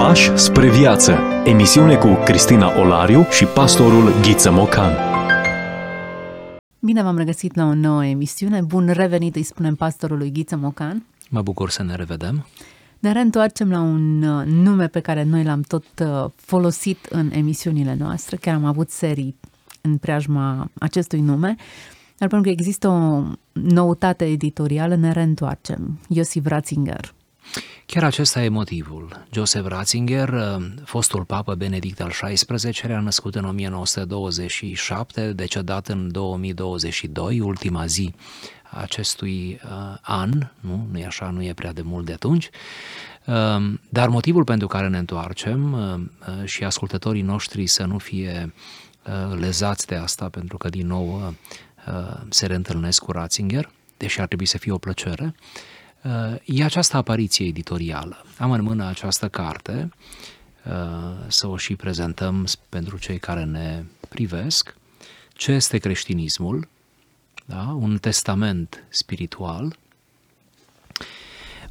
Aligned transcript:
Pași 0.00 0.36
spre 0.36 0.70
viață. 0.70 1.18
Emisiune 1.44 1.96
cu 1.96 2.08
Cristina 2.24 2.80
Olariu 2.80 3.26
și 3.30 3.44
pastorul 3.44 4.20
Ghiță 4.22 4.50
Mocan. 4.50 4.92
Bine 6.78 7.02
v-am 7.02 7.16
regăsit 7.16 7.54
la 7.54 7.64
o 7.64 7.74
nouă 7.74 8.04
emisiune. 8.04 8.60
Bun 8.60 8.88
revenit, 8.88 9.36
îi 9.36 9.42
spunem 9.42 9.74
pastorului 9.74 10.32
Ghiță 10.32 10.56
Mocan. 10.56 11.06
Mă 11.30 11.42
bucur 11.42 11.70
să 11.70 11.82
ne 11.82 11.94
revedem. 11.94 12.46
Ne 12.98 13.12
reîntoarcem 13.12 13.70
la 13.70 13.80
un 13.80 14.22
uh, 14.22 14.46
nume 14.46 14.86
pe 14.86 15.00
care 15.00 15.22
noi 15.22 15.44
l-am 15.44 15.60
tot 15.60 15.84
uh, 16.02 16.30
folosit 16.36 17.06
în 17.10 17.30
emisiunile 17.32 17.96
noastre. 17.98 18.36
Chiar 18.36 18.54
am 18.54 18.64
avut 18.64 18.90
serii 18.90 19.34
în 19.80 19.96
preajma 19.96 20.70
acestui 20.78 21.20
nume. 21.20 21.54
Dar 22.18 22.28
pentru 22.28 22.40
că 22.40 22.48
există 22.48 22.88
o 22.88 23.22
noutate 23.52 24.24
editorială, 24.24 24.94
ne 24.94 25.12
reîntoarcem. 25.12 25.98
Iosif 26.08 26.46
Ratzinger. 26.46 27.14
Chiar 27.86 28.04
acesta 28.04 28.42
e 28.42 28.48
motivul. 28.48 29.26
Joseph 29.32 29.66
Ratzinger, 29.68 30.28
uh, 30.28 30.66
fostul 30.84 31.24
papă 31.24 31.54
Benedict 31.54 32.00
al 32.00 32.10
XVI-lea, 32.10 33.00
născut 33.00 33.34
în 33.34 33.44
1927, 33.44 35.32
decedat 35.32 35.88
în 35.88 36.12
2022, 36.12 37.40
ultima 37.40 37.86
zi 37.86 38.14
acestui 38.70 39.60
uh, 39.64 39.96
an, 40.00 40.30
nu, 40.60 40.88
nu 40.90 40.98
e 40.98 41.04
așa, 41.04 41.30
nu 41.30 41.42
e 41.42 41.52
prea 41.52 41.72
de 41.72 41.82
mult 41.82 42.04
de 42.04 42.12
atunci, 42.12 42.50
uh, 43.24 43.72
dar 43.88 44.08
motivul 44.08 44.44
pentru 44.44 44.66
care 44.66 44.88
ne 44.88 44.98
întoarcem 44.98 45.72
uh, 45.72 46.00
uh, 46.38 46.44
și 46.44 46.64
ascultătorii 46.64 47.22
noștri 47.22 47.66
să 47.66 47.84
nu 47.84 47.98
fie 47.98 48.52
uh, 49.06 49.38
lezați 49.38 49.86
de 49.86 49.94
asta, 49.94 50.28
pentru 50.28 50.56
că 50.56 50.68
din 50.68 50.86
nou 50.86 51.14
uh, 51.14 51.32
uh 51.94 52.20
se 52.28 52.46
reîntâlnesc 52.46 53.02
cu 53.02 53.12
Ratzinger, 53.12 53.70
deși 53.96 54.20
ar 54.20 54.26
trebui 54.26 54.46
să 54.46 54.58
fie 54.58 54.72
o 54.72 54.78
plăcere, 54.78 55.24
uh, 55.24 55.32
Uh, 55.34 55.79
e 56.44 56.64
această 56.64 56.96
apariție 56.96 57.46
editorială. 57.46 58.24
Am 58.38 58.50
în 58.50 58.62
mână 58.62 58.86
această 58.86 59.28
carte, 59.28 59.90
uh, 60.64 60.72
să 61.26 61.46
o 61.46 61.56
și 61.56 61.76
prezentăm 61.76 62.46
pentru 62.68 62.98
cei 62.98 63.18
care 63.18 63.44
ne 63.44 63.82
privesc. 64.08 64.74
Ce 65.32 65.52
este 65.52 65.78
creștinismul? 65.78 66.68
Da? 67.44 67.76
Un 67.80 67.98
testament 67.98 68.84
spiritual. 68.88 69.76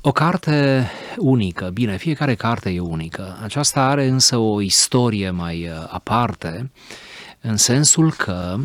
O 0.01 0.11
carte 0.11 0.89
unică. 1.17 1.69
Bine, 1.69 1.97
fiecare 1.97 2.35
carte 2.35 2.69
e 2.69 2.79
unică. 2.79 3.37
Aceasta 3.43 3.81
are 3.81 4.07
însă 4.07 4.37
o 4.37 4.61
istorie 4.61 5.29
mai 5.29 5.67
uh, 5.67 5.87
aparte, 5.89 6.71
în 7.41 7.57
sensul 7.57 8.11
că 8.11 8.57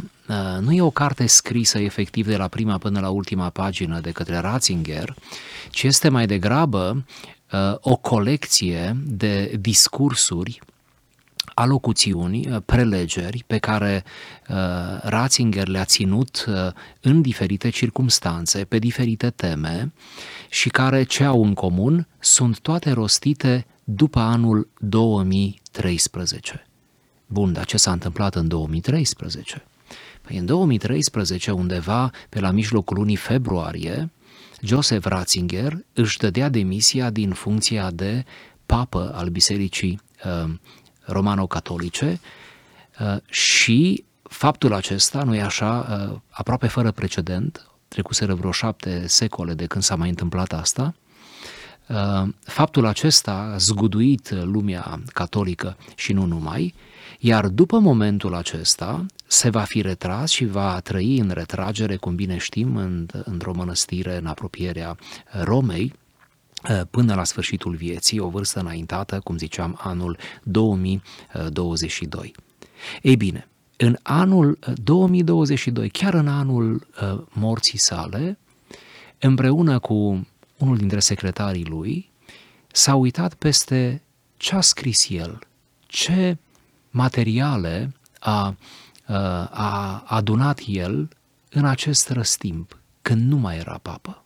nu 0.61 0.73
e 0.73 0.81
o 0.81 0.91
carte 0.91 1.27
scrisă 1.27 1.79
efectiv 1.79 2.27
de 2.27 2.37
la 2.37 2.49
prima 2.49 2.79
până 2.79 3.01
la 3.01 3.09
ultima 3.09 3.49
pagină 3.49 4.01
de 4.01 4.11
către 4.11 4.39
Ratzinger, 4.39 5.15
ci 5.71 5.83
este 5.83 6.09
mai 6.09 6.27
degrabă 6.27 7.05
uh, 7.53 7.75
o 7.81 7.97
colecție 7.97 8.97
de 9.05 9.57
discursuri 9.61 10.61
alocuțiuni, 11.55 12.49
uh, 12.49 12.57
prelegeri 12.65 13.45
pe 13.47 13.59
care 13.59 14.05
uh, 14.49 14.57
Ratzinger 15.03 15.69
le-a 15.69 15.85
ținut 15.85 16.45
uh, 16.49 16.55
în 17.01 17.23
diferite 17.23 17.69
circumstanțe, 17.69 18.65
pe 18.65 18.79
diferite 18.79 19.31
teme 19.31 19.93
și 20.51 20.69
care 20.69 21.03
ce 21.03 21.25
au 21.25 21.45
în 21.45 21.55
comun 21.55 22.07
sunt 22.19 22.61
toate 22.61 22.91
rostite 22.91 23.67
după 23.85 24.19
anul 24.19 24.69
2013. 24.79 26.67
Bun, 27.35 27.53
dar 27.53 27.65
ce 27.65 27.77
s-a 27.77 27.93
întâmplat 27.93 28.35
în 28.35 28.49
2013? 28.49 29.65
Păi 30.23 30.37
în 30.37 30.47
2013, 30.47 31.51
undeva 31.51 32.11
pe 32.29 32.41
la 32.41 32.51
mijlocul 32.51 32.97
lunii 32.97 33.17
februarie, 33.17 34.11
Joseph 34.61 35.07
Ratzinger 35.07 35.85
își 35.93 36.19
dădea 36.19 36.49
demisia 36.49 37.11
din 37.11 37.33
funcția 37.33 37.91
de 37.91 38.25
papă 38.67 39.13
al 39.15 39.29
Bisericii 39.29 40.01
uh, 40.25 40.55
romano-catolice 41.01 42.21
uh, 43.01 43.17
și 43.27 44.05
faptul 44.23 44.73
acesta, 44.73 45.23
nu 45.23 45.35
e 45.35 45.43
așa, 45.43 46.07
uh, 46.11 46.19
aproape 46.29 46.67
fără 46.67 46.91
precedent, 46.91 47.67
trecuseră 47.89 48.35
vreo 48.35 48.51
șapte 48.51 49.07
secole 49.07 49.55
de 49.55 49.67
când 49.67 49.85
s-a 49.85 49.97
mai 49.97 50.09
întâmplat 50.09 50.53
asta, 50.53 50.95
uh, 51.89 52.29
faptul 52.45 52.87
acesta 52.87 53.33
a 53.33 53.57
zguduit 53.57 54.31
lumea 54.31 55.01
catolică 55.13 55.77
și 55.95 56.13
nu 56.13 56.25
numai, 56.25 56.75
iar 57.27 57.49
după 57.49 57.79
momentul 57.79 58.35
acesta 58.35 59.07
se 59.27 59.51
va 59.51 59.61
fi 59.61 59.81
retras 59.81 60.31
și 60.31 60.45
va 60.45 60.81
trăi 60.81 61.19
în 61.19 61.31
retragere, 61.31 61.97
cum 61.97 62.15
bine 62.15 62.37
știm, 62.37 62.77
în, 62.77 63.07
într-o 63.25 63.55
mănăstire 63.55 64.17
în 64.17 64.27
apropierea 64.27 64.97
Romei, 65.43 65.93
eh, 66.63 66.81
până 66.91 67.15
la 67.15 67.25
sfârșitul 67.25 67.75
vieții, 67.75 68.19
o 68.19 68.29
vârstă 68.29 68.61
înaintată, 68.61 69.21
cum 69.21 69.39
ziceam, 69.39 69.79
anul 69.83 70.19
2022. 70.43 72.35
Ei 73.03 73.17
bine, 73.17 73.49
în 73.77 73.97
anul 74.03 74.59
2022, 74.83 75.89
chiar 75.89 76.15
în 76.15 76.29
anul 76.29 76.87
uh, 77.03 77.21
morții 77.33 77.79
sale, 77.79 78.39
împreună 79.19 79.79
cu 79.79 80.27
unul 80.59 80.77
dintre 80.77 81.01
secretarii 81.01 81.65
lui, 81.65 82.11
s-a 82.73 82.95
uitat 82.95 83.35
peste 83.35 84.03
ce 84.37 84.55
a 84.55 84.61
scris 84.61 85.09
el, 85.09 85.39
ce 85.87 86.37
materiale 86.95 87.95
a, 88.19 88.57
a 89.51 90.03
adunat 90.07 90.61
el 90.67 91.09
în 91.51 91.65
acest 91.65 92.09
răstimp, 92.09 92.79
când 93.03 93.31
nu 93.31 93.37
mai 93.37 93.57
era 93.57 93.79
papă. 93.79 94.23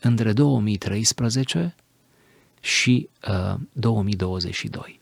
Între 0.00 0.32
2013 0.32 1.74
și 2.60 3.08
uh, 3.28 3.60
2022. 3.72 5.00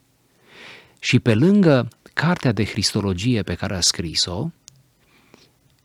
Și 0.99 1.19
pe 1.19 1.33
lângă 1.33 1.87
cartea 2.13 2.51
de 2.51 2.63
Cristologie 2.63 3.43
pe 3.43 3.53
care 3.53 3.75
a 3.75 3.81
scris-o, 3.81 4.49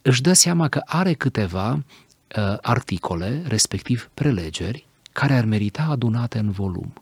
își 0.03 0.23
dă 0.23 0.33
seama 0.33 0.69
că 0.69 0.81
are 0.85 1.13
câteva 1.13 1.73
uh, 1.73 2.57
articole, 2.61 3.43
respectiv 3.47 4.11
prelegeri, 4.15 4.87
care 5.13 5.35
ar 5.35 5.45
merita 5.45 5.83
adunate 5.83 6.39
în 6.39 6.51
volum. 6.51 6.93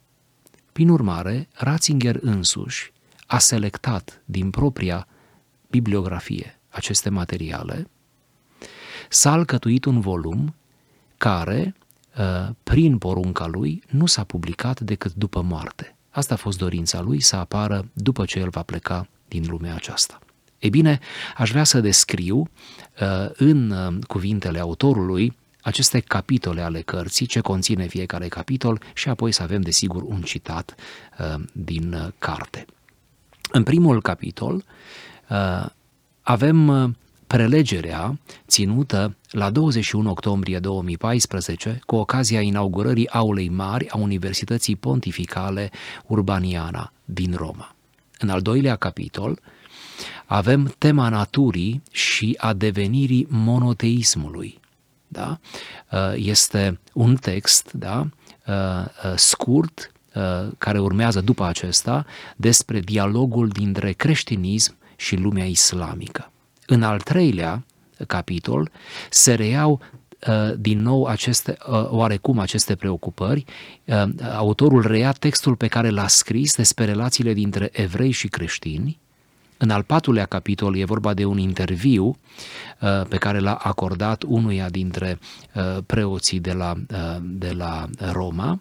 Prin 0.73 0.89
urmare, 0.89 1.49
Ratzinger 1.53 2.19
însuși 2.21 2.93
a 3.33 3.39
selectat 3.39 4.23
din 4.25 4.51
propria 4.51 5.07
bibliografie 5.71 6.61
aceste 6.69 7.11
materiale, 7.11 7.91
s-a 9.09 9.33
alcătuit 9.33 9.85
un 9.85 10.01
volum 10.01 10.55
care, 11.17 11.75
uh, 12.19 12.49
prin 12.63 12.99
porunca 12.99 13.47
lui, 13.47 13.83
nu 13.89 14.07
s-a 14.07 14.25
publicat 14.25 14.81
decât 14.81 15.15
după 15.15 15.43
moarte. 15.43 15.97
Asta 16.11 16.35
a 16.35 16.37
fost 16.37 16.59
dorința 16.59 17.01
lui 17.01 17.21
să 17.21 17.37
apară 17.37 17.89
după 17.93 18.25
ce 18.25 18.39
el 18.39 18.49
va 18.49 18.63
pleca 18.63 19.09
din 19.29 19.47
lumea 19.49 19.75
aceasta. 19.75 20.19
E 20.59 20.69
bine, 20.69 20.99
aș 21.37 21.51
vrea 21.51 21.65
să 21.65 21.81
descriu 21.81 22.39
uh, 22.39 23.31
în 23.33 23.71
uh, 23.71 24.05
cuvintele 24.07 24.59
autorului 24.59 25.37
aceste 25.63 26.01
capitole 26.01 26.61
ale 26.61 26.81
cărții, 26.81 27.27
ce 27.27 27.41
conține 27.41 27.87
fiecare 27.87 28.29
capitol 28.29 28.81
și 28.95 29.09
apoi 29.09 29.33
să 29.33 29.43
avem, 29.43 29.61
desigur, 29.61 30.03
un 30.03 30.23
citat 30.23 30.75
din 31.53 32.13
carte. 32.19 32.67
În 33.53 33.63
primul 33.63 34.03
capitol 34.03 34.65
uh, 35.29 35.67
avem 36.23 36.69
uh, 36.69 36.91
prelegerea 37.27 38.19
ținută 38.47 39.17
la 39.31 39.51
21 39.51 40.11
octombrie 40.11 40.59
2014 40.59 41.81
cu 41.87 41.97
ocazia 41.97 42.41
inaugurării 42.41 43.09
aulei 43.09 43.49
mari 43.49 43.89
a 43.91 43.99
Universității 43.99 44.77
Pontificale 44.77 45.71
Urbaniana 46.07 46.93
din 47.05 47.35
Roma. 47.37 47.75
În 48.19 48.29
al 48.29 48.41
doilea 48.41 48.77
capitol 48.77 49.41
avem 50.27 50.75
tema 50.79 51.09
naturii 51.09 51.83
și 51.91 52.35
a 52.41 52.53
devenirii 52.53 53.27
monoteismului. 53.31 54.61
Da? 55.09 55.39
Uh, 55.91 56.13
este 56.15 56.81
un 56.93 57.17
text 57.17 57.73
da? 57.73 58.09
scurt 59.17 59.93
Uh, 59.95 60.01
care 60.59 60.79
urmează 60.79 61.21
după 61.21 61.45
acesta 61.45 62.07
despre 62.37 62.81
dialogul 62.81 63.49
dintre 63.49 63.93
creștinism 63.93 64.77
și 64.97 65.17
lumea 65.17 65.45
islamică. 65.45 66.31
În 66.67 66.83
al 66.83 67.01
treilea 67.01 67.65
capitol 68.07 68.71
se 69.11 69.35
reiau 69.35 69.81
uh, 70.29 70.53
din 70.59 70.81
nou 70.81 71.05
aceste, 71.05 71.57
uh, 71.69 71.87
oarecum 71.91 72.39
aceste 72.39 72.75
preocupări. 72.75 73.45
Autorul 74.37 74.87
reia 74.87 75.13
textul 75.13 75.57
pe 75.57 75.67
care 75.67 75.91
l-a 75.91 76.07
scris 76.07 76.57
despre 76.57 76.85
relațiile 76.85 77.33
dintre 77.33 77.69
evrei 77.73 78.11
și 78.11 78.29
creștini. 78.29 79.01
În 79.57 79.71
al 79.71 79.83
patrulea 79.83 80.25
capitol 80.25 80.77
e 80.77 80.85
vorba 80.85 81.15
de 81.15 81.25
un 81.25 81.39
interviu 81.39 82.17
pe 83.09 83.17
care 83.17 83.39
l-a 83.39 83.55
acordat 83.55 84.23
unuia 84.23 84.69
dintre 84.69 85.19
preoții 85.87 86.41
de 86.41 86.53
la, 86.53 86.75
de 87.21 87.51
la 87.51 87.89
Roma 88.11 88.61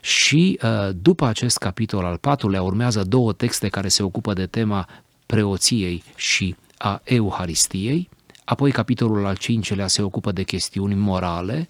și 0.00 0.58
uh, 0.62 0.88
după 1.02 1.26
acest 1.26 1.58
capitol 1.58 2.04
al 2.04 2.16
patrulea 2.16 2.62
urmează 2.62 3.02
două 3.02 3.32
texte 3.32 3.68
care 3.68 3.88
se 3.88 4.02
ocupă 4.02 4.32
de 4.32 4.46
tema 4.46 4.88
preoției 5.26 6.02
și 6.16 6.56
a 6.78 7.00
Euharistiei, 7.04 8.08
Apoi 8.48 8.70
capitolul 8.70 9.26
al 9.26 9.36
cincelea 9.36 9.86
se 9.86 10.02
ocupă 10.02 10.32
de 10.32 10.42
chestiuni 10.42 10.94
morale, 10.94 11.68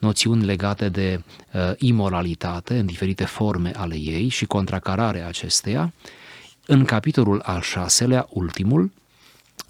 noțiuni 0.00 0.44
legate 0.44 0.88
de 0.88 1.22
uh, 1.52 1.60
imoralitate 1.78 2.78
în 2.78 2.86
diferite 2.86 3.24
forme 3.24 3.70
ale 3.76 3.98
ei 3.98 4.28
și 4.28 4.46
contracararea 4.46 5.26
acesteia. 5.26 5.92
În 6.66 6.84
capitolul 6.84 7.40
al 7.40 7.60
șaselea, 7.60 8.26
ultimul, 8.30 8.90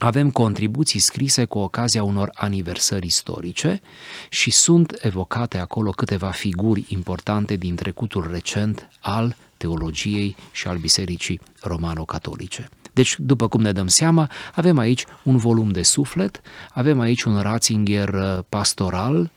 avem 0.04 0.30
contribuții 0.30 1.00
scrise 1.00 1.44
cu 1.44 1.58
ocazia 1.58 2.02
unor 2.02 2.30
aniversări 2.34 3.06
istorice 3.06 3.80
și 4.28 4.50
sunt 4.50 4.98
evocate 5.00 5.58
acolo 5.58 5.90
câteva 5.90 6.30
figuri 6.30 6.84
importante 6.88 7.56
din 7.56 7.74
trecutul 7.74 8.28
recent 8.30 8.88
al 9.00 9.36
teologiei 9.56 10.36
și 10.52 10.68
al 10.68 10.76
bisericii 10.76 11.40
romano-catolice. 11.60 12.68
Deci, 12.92 13.16
după 13.18 13.48
cum 13.48 13.60
ne 13.60 13.72
dăm 13.72 13.86
seama, 13.86 14.30
avem 14.54 14.78
aici 14.78 15.04
un 15.22 15.36
volum 15.36 15.70
de 15.70 15.82
suflet, 15.82 16.40
avem 16.70 17.00
aici 17.00 17.22
un 17.22 17.40
Ratzinger 17.40 18.08
uh, 18.08 18.38
pastoral, 18.48 19.30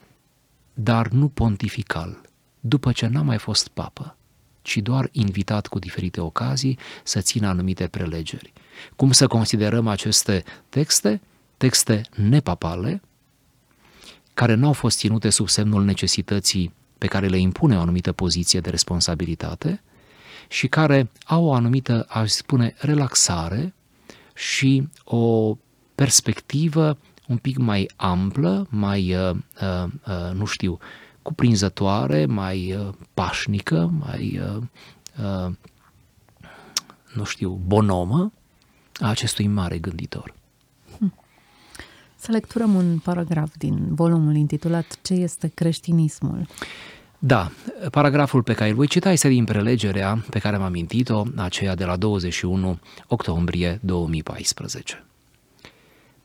dar 0.73 1.07
nu 1.07 1.27
pontifical, 1.27 2.21
după 2.59 2.91
ce 2.91 3.07
n-a 3.07 3.21
mai 3.21 3.37
fost 3.37 3.67
papă, 3.67 4.15
ci 4.61 4.77
doar 4.77 5.09
invitat 5.11 5.67
cu 5.67 5.79
diferite 5.79 6.21
ocazii 6.21 6.77
să 7.03 7.21
țină 7.21 7.47
anumite 7.47 7.87
prelegeri. 7.87 8.53
Cum 8.95 9.11
să 9.11 9.27
considerăm 9.27 9.87
aceste 9.87 10.43
texte? 10.69 11.21
Texte 11.57 12.01
nepapale, 12.15 13.01
care 14.33 14.53
nu 14.53 14.67
au 14.67 14.73
fost 14.73 14.97
ținute 14.97 15.29
sub 15.29 15.49
semnul 15.49 15.83
necesității 15.83 16.73
pe 16.97 17.07
care 17.07 17.27
le 17.27 17.37
impune 17.37 17.77
o 17.77 17.79
anumită 17.79 18.11
poziție 18.11 18.59
de 18.59 18.69
responsabilitate 18.69 19.81
și 20.47 20.67
care 20.67 21.11
au 21.25 21.45
o 21.45 21.53
anumită, 21.53 22.05
aș 22.09 22.29
spune, 22.29 22.73
relaxare 22.77 23.73
și 24.33 24.89
o 25.03 25.57
perspectivă 25.95 26.97
un 27.27 27.37
pic 27.37 27.57
mai 27.57 27.89
amplă, 27.95 28.67
mai, 28.69 29.15
uh, 29.15 29.35
uh, 29.61 29.83
uh, 30.07 30.33
nu 30.33 30.45
știu, 30.45 30.77
cuprinzătoare, 31.21 32.25
mai 32.25 32.73
uh, 32.73 32.93
pașnică, 33.13 33.93
mai, 33.99 34.41
uh, 34.55 34.63
uh, 35.23 35.51
nu 37.13 37.23
știu, 37.23 37.59
bonomă 37.65 38.31
a 38.99 39.09
acestui 39.09 39.47
mare 39.47 39.77
gânditor. 39.77 40.33
Hm. 40.97 41.13
Să 42.15 42.31
lecturăm 42.31 42.75
un 42.75 42.99
paragraf 42.99 43.53
din 43.57 43.95
volumul 43.95 44.35
intitulat 44.35 44.97
Ce 45.01 45.13
este 45.13 45.47
creștinismul? 45.47 46.47
Da, 47.19 47.51
paragraful 47.91 48.43
pe 48.43 48.53
care 48.53 48.69
îl 48.69 48.75
voi 48.75 48.87
cita 48.87 49.11
este 49.11 49.27
din 49.27 49.43
prelegerea 49.43 50.23
pe 50.29 50.39
care 50.39 50.55
am 50.55 50.61
amintit-o, 50.61 51.23
aceea 51.35 51.75
de 51.75 51.85
la 51.85 51.95
21 51.95 52.79
octombrie 53.07 53.79
2014. 53.81 55.05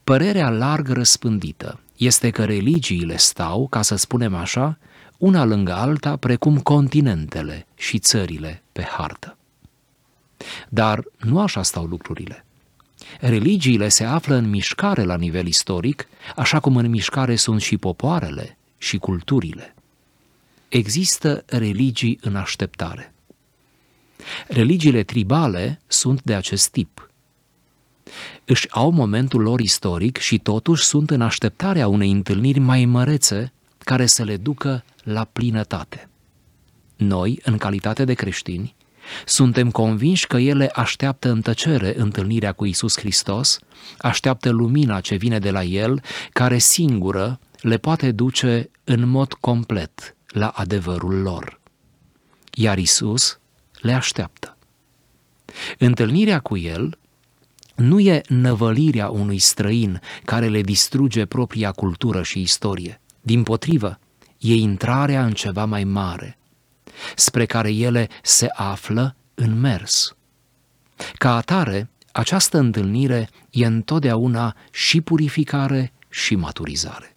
Părerea 0.05 0.51
larg 0.51 0.89
răspândită 0.89 1.81
este 1.97 2.31
că 2.31 2.45
religiile 2.45 3.17
stau, 3.17 3.67
ca 3.69 3.83
să 3.83 3.97
spunem 3.97 4.35
așa, 4.35 4.79
una 5.19 5.45
lângă 5.45 5.73
alta, 5.73 6.17
precum 6.17 6.59
continentele 6.59 7.67
și 7.75 7.99
țările 7.99 8.63
pe 8.73 8.83
hartă. 8.83 9.37
Dar 10.69 11.05
nu 11.19 11.41
așa 11.41 11.63
stau 11.63 11.85
lucrurile. 11.85 12.45
Religiile 13.21 13.89
se 13.89 14.05
află 14.05 14.35
în 14.35 14.49
mișcare 14.49 15.03
la 15.03 15.17
nivel 15.17 15.47
istoric, 15.47 16.09
așa 16.37 16.61
cum 16.61 16.77
în 16.77 16.91
mișcare 16.91 17.37
sunt 17.37 17.61
și 17.61 17.77
popoarele 17.77 18.59
și 18.79 18.99
culturile. 18.99 19.75
Există 20.69 21.45
religii 21.47 22.19
în 22.21 22.37
așteptare. 22.37 23.15
Religiile 24.49 25.03
tribale 25.03 25.81
sunt 25.87 26.23
de 26.23 26.35
acest 26.35 26.69
tip. 26.69 27.11
Își 28.45 28.71
au 28.71 28.91
momentul 28.91 29.41
lor 29.41 29.61
istoric 29.61 30.17
și 30.17 30.39
totuși 30.39 30.85
sunt 30.85 31.11
în 31.11 31.21
așteptarea 31.21 31.89
unei 31.89 32.11
întâlniri 32.11 32.59
mai 32.59 32.85
mărețe 32.85 33.53
care 33.79 34.07
să 34.07 34.25
le 34.25 34.37
ducă 34.37 34.85
la 35.03 35.25
plinătate. 35.25 36.09
Noi, 36.97 37.41
în 37.45 37.59
calitate 37.59 38.05
de 38.05 38.15
creștini, 38.15 38.75
suntem 39.25 39.71
convinși 39.71 40.27
că 40.27 40.37
ele 40.37 40.71
așteaptă 40.75 41.31
în 41.31 41.41
tăcere 41.41 41.95
întâlnirea 41.97 42.53
cu 42.53 42.65
Isus 42.65 42.99
Hristos, 42.99 43.59
așteaptă 43.99 44.51
lumina 44.51 45.01
ce 45.01 45.15
vine 45.15 45.39
de 45.39 45.51
la 45.51 45.63
El, 45.63 46.03
care 46.33 46.59
singură 46.59 47.41
le 47.61 47.77
poate 47.77 48.11
duce 48.11 48.71
în 48.85 49.09
mod 49.09 49.33
complet 49.33 50.17
la 50.29 50.49
adevărul 50.49 51.15
lor. 51.15 51.61
Iar 52.55 52.79
Isus 52.79 53.39
le 53.81 53.93
așteaptă. 53.93 54.57
Întâlnirea 55.79 56.41
cu 56.41 56.57
El 56.57 56.99
nu 57.75 58.01
e 58.01 58.21
năvălirea 58.29 59.09
unui 59.09 59.39
străin 59.39 60.01
care 60.25 60.49
le 60.49 60.61
distruge 60.61 61.25
propria 61.27 61.71
cultură 61.71 62.23
și 62.23 62.41
istorie. 62.41 63.01
Din 63.21 63.43
potrivă, 63.43 63.99
e 64.39 64.55
intrarea 64.55 65.25
în 65.25 65.33
ceva 65.33 65.65
mai 65.65 65.85
mare, 65.85 66.39
spre 67.17 67.47
care 67.47 67.71
ele 67.73 68.09
se 68.23 68.47
află 68.53 69.17
în 69.35 69.61
mers. 69.61 70.17
Ca 71.15 71.37
atare, 71.37 71.91
această 72.13 72.59
întâlnire 72.59 73.29
e 73.51 73.67
întotdeauna 73.67 74.57
și 74.71 75.01
purificare 75.01 75.93
și 76.09 76.35
maturizare. 76.35 77.17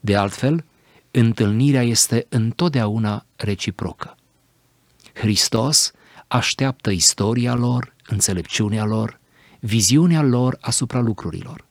De 0.00 0.16
altfel, 0.16 0.64
întâlnirea 1.10 1.82
este 1.82 2.26
întotdeauna 2.28 3.26
reciprocă. 3.36 4.16
Hristos 5.12 5.92
așteaptă 6.28 6.90
istoria 6.90 7.54
lor, 7.54 7.94
înțelepciunea 8.06 8.84
lor, 8.84 9.20
viziunea 9.60 10.22
lor 10.22 10.58
asupra 10.60 11.00
lucrurilor. 11.00 11.64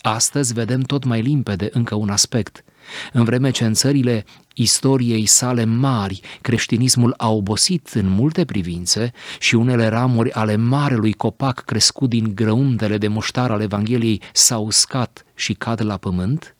Astăzi 0.00 0.52
vedem 0.52 0.80
tot 0.80 1.04
mai 1.04 1.22
limpede 1.22 1.68
încă 1.72 1.94
un 1.94 2.10
aspect. 2.10 2.64
În 3.12 3.24
vreme 3.24 3.50
ce 3.50 3.64
în 3.64 3.74
țările 3.74 4.24
istoriei 4.54 5.26
sale 5.26 5.64
mari, 5.64 6.20
creștinismul 6.40 7.14
a 7.16 7.30
obosit 7.30 7.88
în 7.88 8.08
multe 8.08 8.44
privințe 8.44 9.12
și 9.38 9.54
unele 9.54 9.86
ramuri 9.86 10.32
ale 10.32 10.56
marelui 10.56 11.12
copac 11.12 11.64
crescut 11.64 12.08
din 12.08 12.34
grăuntele 12.34 12.98
de 12.98 13.08
muștar 13.08 13.50
al 13.50 13.60
Evangheliei 13.60 14.22
s-au 14.32 14.64
uscat 14.64 15.24
și 15.34 15.54
cad 15.54 15.84
la 15.84 15.96
pământ, 15.96 16.56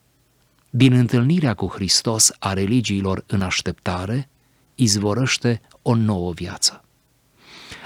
din 0.71 0.93
întâlnirea 0.93 1.55
cu 1.55 1.67
Hristos 1.67 2.33
a 2.39 2.53
religiilor 2.53 3.25
în 3.27 3.41
așteptare, 3.41 4.29
izvorăște 4.75 5.61
o 5.83 5.95
nouă 5.95 6.33
viață. 6.33 6.85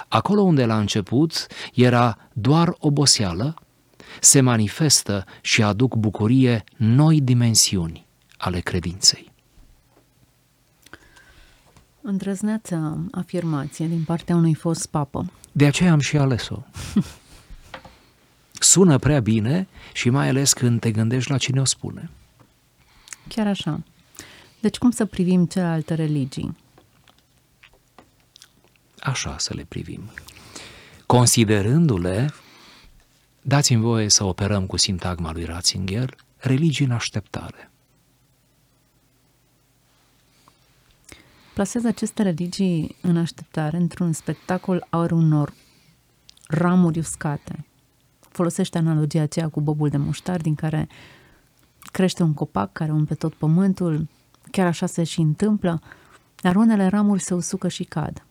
Acolo 0.09 0.41
unde 0.41 0.65
la 0.65 0.79
început 0.79 1.47
era 1.75 2.19
doar 2.33 2.75
oboseală, 2.79 3.55
se 4.21 4.41
manifestă 4.41 5.25
și 5.41 5.63
aduc 5.63 5.95
bucurie 5.95 6.65
noi 6.77 7.21
dimensiuni 7.21 8.09
ale 8.41 8.61
credinței. 8.61 9.33
Îndrăzneață 12.01 13.07
afirmație 13.11 13.87
din 13.87 14.05
partea 14.05 14.37
unui 14.37 14.55
fost 14.55 14.87
papă. 14.87 15.31
De 15.53 15.67
aceea 15.67 15.93
am 15.93 16.01
și 16.01 16.17
ales-o. 16.17 16.59
Sună 18.53 18.99
prea 18.99 19.21
bine 19.21 19.69
și 19.93 20.11
mai 20.11 20.29
ales 20.29 20.53
când 20.53 20.81
te 20.81 20.91
gândești 20.91 21.31
la 21.31 21.39
cine 21.39 21.61
o 21.61 21.65
spune. 21.65 22.11
Chiar 23.29 23.47
așa. 23.47 23.81
Deci 24.61 24.79
cum 24.79 24.91
să 24.91 25.05
privim 25.05 25.47
celelalte 25.47 25.95
religii? 25.95 26.57
Așa 28.99 29.39
să 29.39 29.55
le 29.55 29.65
privim. 29.69 30.11
Considerându-le, 31.07 32.35
dați-mi 33.43 33.83
voie 33.83 34.09
să 34.09 34.25
operăm 34.25 34.67
cu 34.67 34.77
sintagma 34.77 35.33
lui 35.33 35.45
Ratzinger, 35.45 36.17
religii 36.37 36.85
în 36.85 36.91
așteptare. 36.91 37.70
Plasez 41.61 41.85
aceste 41.85 42.23
religii 42.23 42.97
în 43.01 43.17
așteptare 43.17 43.77
într-un 43.77 44.13
spectacol 44.13 44.87
al 44.91 45.13
unor 45.13 45.53
ramuri 46.49 46.99
uscate. 46.99 47.67
Folosește 48.21 48.79
analogia 48.79 49.23
aceea 49.23 49.49
cu 49.49 49.61
bobul 49.61 49.89
de 49.89 49.97
muștar 49.97 50.41
din 50.41 50.55
care 50.55 50.89
crește 51.93 52.23
un 52.23 52.35
copac 52.35 52.73
care 52.73 52.93
umple 52.93 53.15
tot 53.15 53.35
pământul, 53.35 54.09
chiar 54.51 54.67
așa 54.67 54.87
se 54.87 55.05
și 55.05 55.21
întâmplă, 55.21 55.83
dar 56.43 56.57
unele 56.57 56.87
ramuri 56.87 57.23
se 57.23 57.35
usucă 57.35 57.69
și 57.69 57.85
cad, 57.85 58.27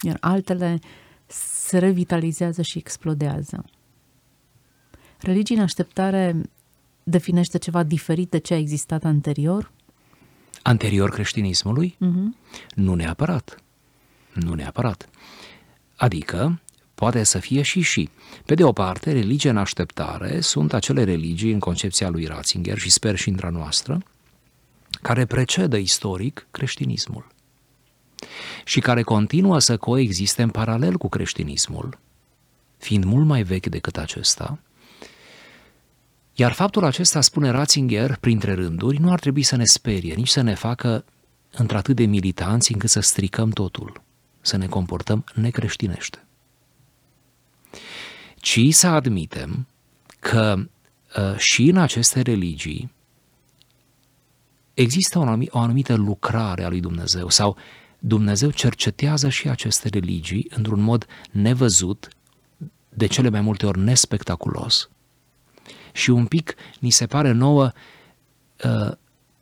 iar 0.00 0.16
altele 0.20 0.78
se 1.26 1.78
revitalizează 1.78 2.62
și 2.62 2.78
explodează. 2.78 3.64
Religia 5.20 5.54
în 5.54 5.60
așteptare 5.60 6.50
definește 7.02 7.58
ceva 7.58 7.82
diferit 7.82 8.30
de 8.30 8.38
ce 8.38 8.54
a 8.54 8.58
existat 8.58 9.04
anterior? 9.04 9.73
Anterior 10.66 11.10
creștinismului? 11.10 11.96
Uh-huh. 11.96 12.54
Nu 12.74 12.94
neapărat. 12.94 13.62
Nu 14.32 14.54
neapărat. 14.54 15.08
Adică, 15.96 16.60
Poate 16.94 17.22
să 17.22 17.38
fie 17.38 17.62
și 17.62 17.80
și. 17.80 18.08
Pe 18.44 18.54
de 18.54 18.64
o 18.64 18.72
parte, 18.72 19.12
religia 19.12 19.50
în 19.50 19.56
așteptare 19.56 20.40
sunt 20.40 20.72
acele 20.72 21.04
religii 21.04 21.52
în 21.52 21.58
concepția 21.58 22.08
lui 22.08 22.24
Ratzinger 22.24 22.78
și 22.78 22.90
sper 22.90 23.16
și 23.16 23.28
între 23.28 23.50
noastră, 23.50 24.02
care 25.02 25.24
precedă 25.24 25.76
istoric 25.76 26.46
creștinismul 26.50 27.26
și 28.64 28.80
care 28.80 29.02
continuă 29.02 29.58
să 29.58 29.76
coexiste 29.76 30.42
în 30.42 30.50
paralel 30.50 30.96
cu 30.96 31.08
creștinismul, 31.08 31.98
fiind 32.78 33.04
mult 33.04 33.26
mai 33.26 33.42
vechi 33.42 33.66
decât 33.66 33.96
acesta, 33.96 34.58
Iar 36.36 36.52
faptul 36.52 36.84
acesta, 36.84 37.20
spune 37.20 37.50
Ratzinger, 37.50 38.16
printre 38.16 38.54
rânduri, 38.54 39.00
nu 39.00 39.12
ar 39.12 39.20
trebui 39.20 39.42
să 39.42 39.56
ne 39.56 39.64
sperie, 39.64 40.14
nici 40.14 40.28
să 40.28 40.40
ne 40.40 40.54
facă 40.54 41.04
într-atât 41.50 41.96
de 41.96 42.04
militanți 42.04 42.72
încât 42.72 42.90
să 42.90 43.00
stricăm 43.00 43.50
totul, 43.50 44.02
să 44.40 44.56
ne 44.56 44.66
comportăm 44.66 45.24
necreștinește. 45.34 46.26
Ci 48.36 48.60
să 48.70 48.86
admitem 48.86 49.66
că 50.20 50.56
uh, 51.16 51.36
și 51.36 51.62
în 51.68 51.76
aceste 51.76 52.20
religii 52.20 52.92
există 54.74 55.18
o, 55.18 55.22
o 55.48 55.58
anumită 55.58 55.94
lucrare 55.94 56.64
a 56.64 56.68
lui 56.68 56.80
Dumnezeu 56.80 57.28
sau 57.28 57.56
Dumnezeu 57.98 58.50
cercetează 58.50 59.28
și 59.28 59.48
aceste 59.48 59.88
religii 59.88 60.50
într-un 60.54 60.80
mod 60.80 61.06
nevăzut, 61.30 62.08
de 62.88 63.06
cele 63.06 63.28
mai 63.28 63.40
multe 63.40 63.66
ori 63.66 63.78
nespectaculos. 63.78 64.88
Și 65.94 66.10
un 66.10 66.26
pic, 66.26 66.54
ni 66.78 66.90
se 66.90 67.06
pare 67.06 67.32
nouă, 67.32 67.70
uh, 68.64 68.92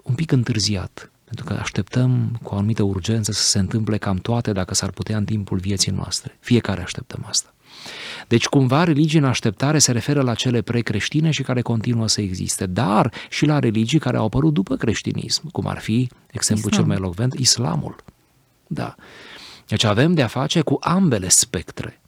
un 0.02 0.14
pic 0.14 0.32
întârziat, 0.32 1.10
pentru 1.24 1.44
că 1.44 1.52
așteptăm 1.52 2.38
cu 2.42 2.54
o 2.54 2.56
anumită 2.56 2.82
urgență 2.82 3.32
să 3.32 3.42
se 3.42 3.58
întâmple 3.58 3.98
cam 3.98 4.16
toate 4.16 4.52
dacă 4.52 4.74
s-ar 4.74 4.90
putea 4.90 5.16
în 5.16 5.24
timpul 5.24 5.58
vieții 5.58 5.92
noastre. 5.92 6.36
Fiecare 6.40 6.82
așteptăm 6.82 7.24
asta. 7.28 7.54
Deci 8.28 8.46
cumva 8.46 8.84
religia 8.84 9.18
în 9.18 9.24
așteptare 9.24 9.78
se 9.78 9.92
referă 9.92 10.22
la 10.22 10.34
cele 10.34 10.62
precreștine 10.62 11.30
și 11.30 11.42
care 11.42 11.62
continuă 11.62 12.08
să 12.08 12.20
existe, 12.20 12.66
dar 12.66 13.12
și 13.28 13.46
la 13.46 13.58
religii 13.58 13.98
care 13.98 14.16
au 14.16 14.24
apărut 14.24 14.52
după 14.52 14.76
creștinism, 14.76 15.50
cum 15.50 15.66
ar 15.66 15.78
fi, 15.78 16.08
exemplu 16.30 16.68
Islam. 16.68 16.72
cel 16.72 16.84
mai 16.84 16.96
elocvent, 16.96 17.32
islamul. 17.32 17.96
Da. 18.66 18.94
Deci 19.66 19.84
avem 19.84 20.14
de 20.14 20.22
a 20.22 20.26
face 20.26 20.60
cu 20.60 20.76
ambele 20.80 21.28
spectre 21.28 22.01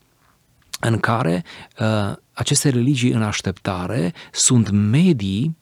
în 0.85 0.99
care 0.99 1.45
uh, 1.79 2.13
aceste 2.33 2.69
religii 2.69 3.13
în 3.13 3.23
așteptare 3.23 4.15
sunt 4.33 4.71
medii, 4.71 5.57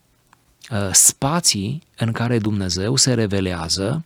uh, 0.71 0.89
spații 0.93 1.83
în 1.97 2.13
care 2.13 2.39
Dumnezeu 2.39 2.97
se 2.97 3.15
revelează 3.15 4.05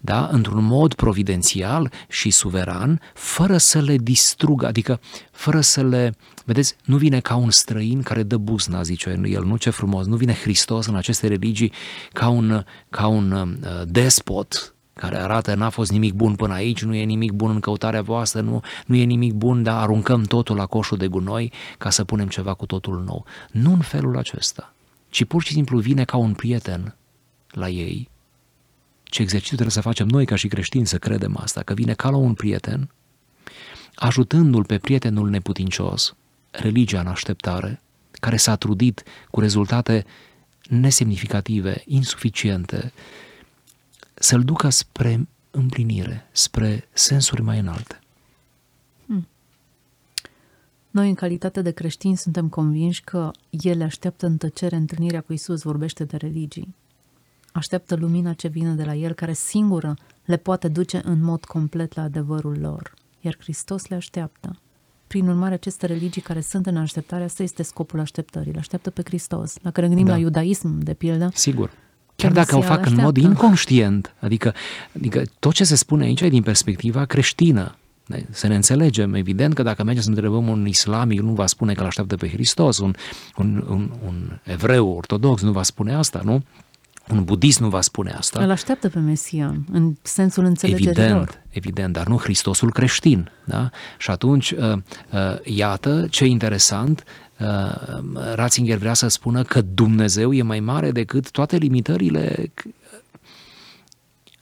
da, 0.00 0.28
într-un 0.32 0.64
mod 0.64 0.94
providențial 0.94 1.92
și 2.08 2.30
suveran, 2.30 3.00
fără 3.14 3.56
să 3.56 3.80
le 3.80 3.96
distrugă, 3.96 4.66
adică 4.66 5.00
fără 5.30 5.60
să 5.60 5.82
le... 5.82 6.14
Vedeți, 6.44 6.76
nu 6.84 6.96
vine 6.96 7.20
ca 7.20 7.34
un 7.34 7.50
străin 7.50 8.02
care 8.02 8.22
dă 8.22 8.36
buzna, 8.36 8.82
zice 8.82 9.20
el, 9.24 9.44
nu 9.44 9.56
ce 9.56 9.70
frumos, 9.70 10.06
nu 10.06 10.16
vine 10.16 10.34
Hristos 10.34 10.86
în 10.86 10.96
aceste 10.96 11.26
religii 11.26 11.72
ca 12.12 12.28
un, 12.28 12.64
ca 12.90 13.06
un 13.06 13.32
uh, 13.32 13.82
despot, 13.86 14.75
care 15.00 15.16
arată 15.16 15.54
n-a 15.54 15.68
fost 15.68 15.90
nimic 15.90 16.12
bun 16.12 16.34
până 16.34 16.54
aici, 16.54 16.82
nu 16.82 16.94
e 16.94 17.04
nimic 17.04 17.32
bun 17.32 17.50
în 17.50 17.60
căutarea 17.60 18.02
voastră, 18.02 18.40
nu, 18.40 18.60
nu 18.86 18.96
e 18.96 19.04
nimic 19.04 19.32
bun, 19.32 19.62
dar 19.62 19.82
aruncăm 19.82 20.22
totul 20.22 20.56
la 20.56 20.66
coșul 20.66 20.98
de 20.98 21.06
gunoi 21.06 21.52
ca 21.78 21.90
să 21.90 22.04
punem 22.04 22.28
ceva 22.28 22.54
cu 22.54 22.66
totul 22.66 23.02
nou. 23.02 23.24
Nu 23.50 23.72
în 23.72 23.80
felul 23.80 24.16
acesta, 24.16 24.74
ci 25.08 25.24
pur 25.24 25.42
și 25.42 25.52
simplu 25.52 25.78
vine 25.78 26.04
ca 26.04 26.16
un 26.16 26.34
prieten 26.34 26.96
la 27.50 27.68
ei. 27.68 28.08
Ce 29.02 29.22
exercițiu 29.22 29.56
trebuie 29.56 29.76
să 29.76 29.88
facem 29.88 30.06
noi 30.06 30.24
ca 30.24 30.34
și 30.34 30.48
creștini 30.48 30.86
să 30.86 30.98
credem 30.98 31.36
asta, 31.36 31.62
că 31.62 31.74
vine 31.74 31.94
ca 31.94 32.10
la 32.10 32.16
un 32.16 32.34
prieten, 32.34 32.90
ajutându-l 33.94 34.64
pe 34.64 34.78
prietenul 34.78 35.28
neputincios, 35.28 36.14
religia 36.50 37.00
în 37.00 37.06
așteptare, 37.06 37.80
care 38.10 38.36
s-a 38.36 38.56
trudit 38.56 39.02
cu 39.30 39.40
rezultate 39.40 40.04
nesemnificative, 40.68 41.82
insuficiente, 41.86 42.92
să-l 44.18 44.44
ducă 44.44 44.68
spre 44.68 45.28
împlinire, 45.50 46.28
spre 46.32 46.88
sensuri 46.92 47.42
mai 47.42 47.58
înalte. 47.58 48.00
Hmm. 49.06 49.26
Noi, 50.90 51.08
în 51.08 51.14
calitate 51.14 51.62
de 51.62 51.70
creștini, 51.70 52.16
suntem 52.16 52.48
convinși 52.48 53.04
că 53.04 53.30
ele 53.50 53.84
așteaptă 53.84 54.26
în 54.26 54.36
tăcere 54.36 54.76
întâlnirea 54.76 55.20
cu 55.20 55.32
Isus, 55.32 55.62
vorbește 55.62 56.04
de 56.04 56.16
religii. 56.16 56.74
Așteaptă 57.52 57.94
lumina 57.94 58.32
ce 58.32 58.48
vine 58.48 58.72
de 58.72 58.84
la 58.84 58.94
El, 58.94 59.12
care 59.12 59.32
singură 59.32 59.96
le 60.24 60.36
poate 60.36 60.68
duce 60.68 61.00
în 61.04 61.22
mod 61.22 61.44
complet 61.44 61.94
la 61.94 62.02
adevărul 62.02 62.58
lor. 62.58 62.94
Iar 63.20 63.36
Hristos 63.38 63.86
le 63.86 63.96
așteaptă. 63.96 64.60
Prin 65.06 65.28
urmare, 65.28 65.54
aceste 65.54 65.86
religii 65.86 66.22
care 66.22 66.40
sunt 66.40 66.66
în 66.66 66.76
așteptare, 66.76 67.24
asta 67.24 67.42
este 67.42 67.62
scopul 67.62 68.00
așteptării. 68.00 68.52
Le 68.52 68.58
așteaptă 68.58 68.90
pe 68.90 69.02
Hristos. 69.04 69.54
Dacă 69.62 69.80
ne 69.80 69.86
gândim 69.86 70.06
da. 70.06 70.12
la 70.12 70.18
iudaism, 70.18 70.78
de 70.78 70.94
pildă, 70.94 71.30
Sigur 71.34 71.70
Chiar 72.16 72.32
dacă 72.32 72.56
o 72.56 72.60
fac 72.60 72.70
așteaptă. 72.70 72.98
în 72.98 73.04
mod 73.04 73.16
inconștient, 73.16 74.14
adică, 74.20 74.54
adică 74.96 75.22
tot 75.38 75.52
ce 75.52 75.64
se 75.64 75.76
spune 75.76 76.04
aici 76.04 76.20
e 76.20 76.28
din 76.28 76.42
perspectiva 76.42 77.04
creștină. 77.04 77.76
Să 78.30 78.46
ne 78.46 78.54
înțelegem, 78.54 79.14
evident 79.14 79.54
că 79.54 79.62
dacă 79.62 79.82
mergem 79.82 80.02
să 80.02 80.08
întrebăm 80.08 80.48
un 80.48 80.66
islamic, 80.66 81.20
nu 81.20 81.32
va 81.32 81.46
spune 81.46 81.72
că 81.72 81.80
îl 81.80 81.86
așteaptă 81.86 82.16
pe 82.16 82.28
Hristos, 82.28 82.78
un, 82.78 82.94
un, 83.36 83.64
un, 83.68 83.90
un 84.06 84.38
evreu 84.42 84.88
ortodox 84.88 85.42
nu 85.42 85.52
va 85.52 85.62
spune 85.62 85.94
asta, 85.94 86.20
nu? 86.24 86.42
Un 87.10 87.24
budist 87.24 87.60
nu 87.60 87.68
va 87.68 87.80
spune 87.80 88.10
asta. 88.10 88.42
Îl 88.42 88.50
așteaptă 88.50 88.88
pe 88.88 88.98
Mesia, 88.98 89.54
în 89.72 89.94
sensul 90.02 90.44
înțelegerii 90.44 90.86
Evident, 90.86 91.16
lor. 91.16 91.42
evident, 91.48 91.92
dar 91.92 92.06
nu 92.06 92.18
Hristosul 92.18 92.72
creștin. 92.72 93.30
Da? 93.44 93.70
Și 93.98 94.10
atunci, 94.10 94.50
uh, 94.50 94.72
uh, 94.72 94.78
iată 95.44 96.06
ce 96.10 96.24
interesant, 96.24 97.04
Uh, 97.04 97.25
Ratzinger 98.34 98.78
vrea 98.78 98.94
să 98.94 99.08
spună 99.08 99.42
că 99.42 99.60
Dumnezeu 99.60 100.32
e 100.32 100.42
mai 100.42 100.60
mare 100.60 100.90
decât 100.90 101.30
toate 101.30 101.56
limitările 101.56 102.52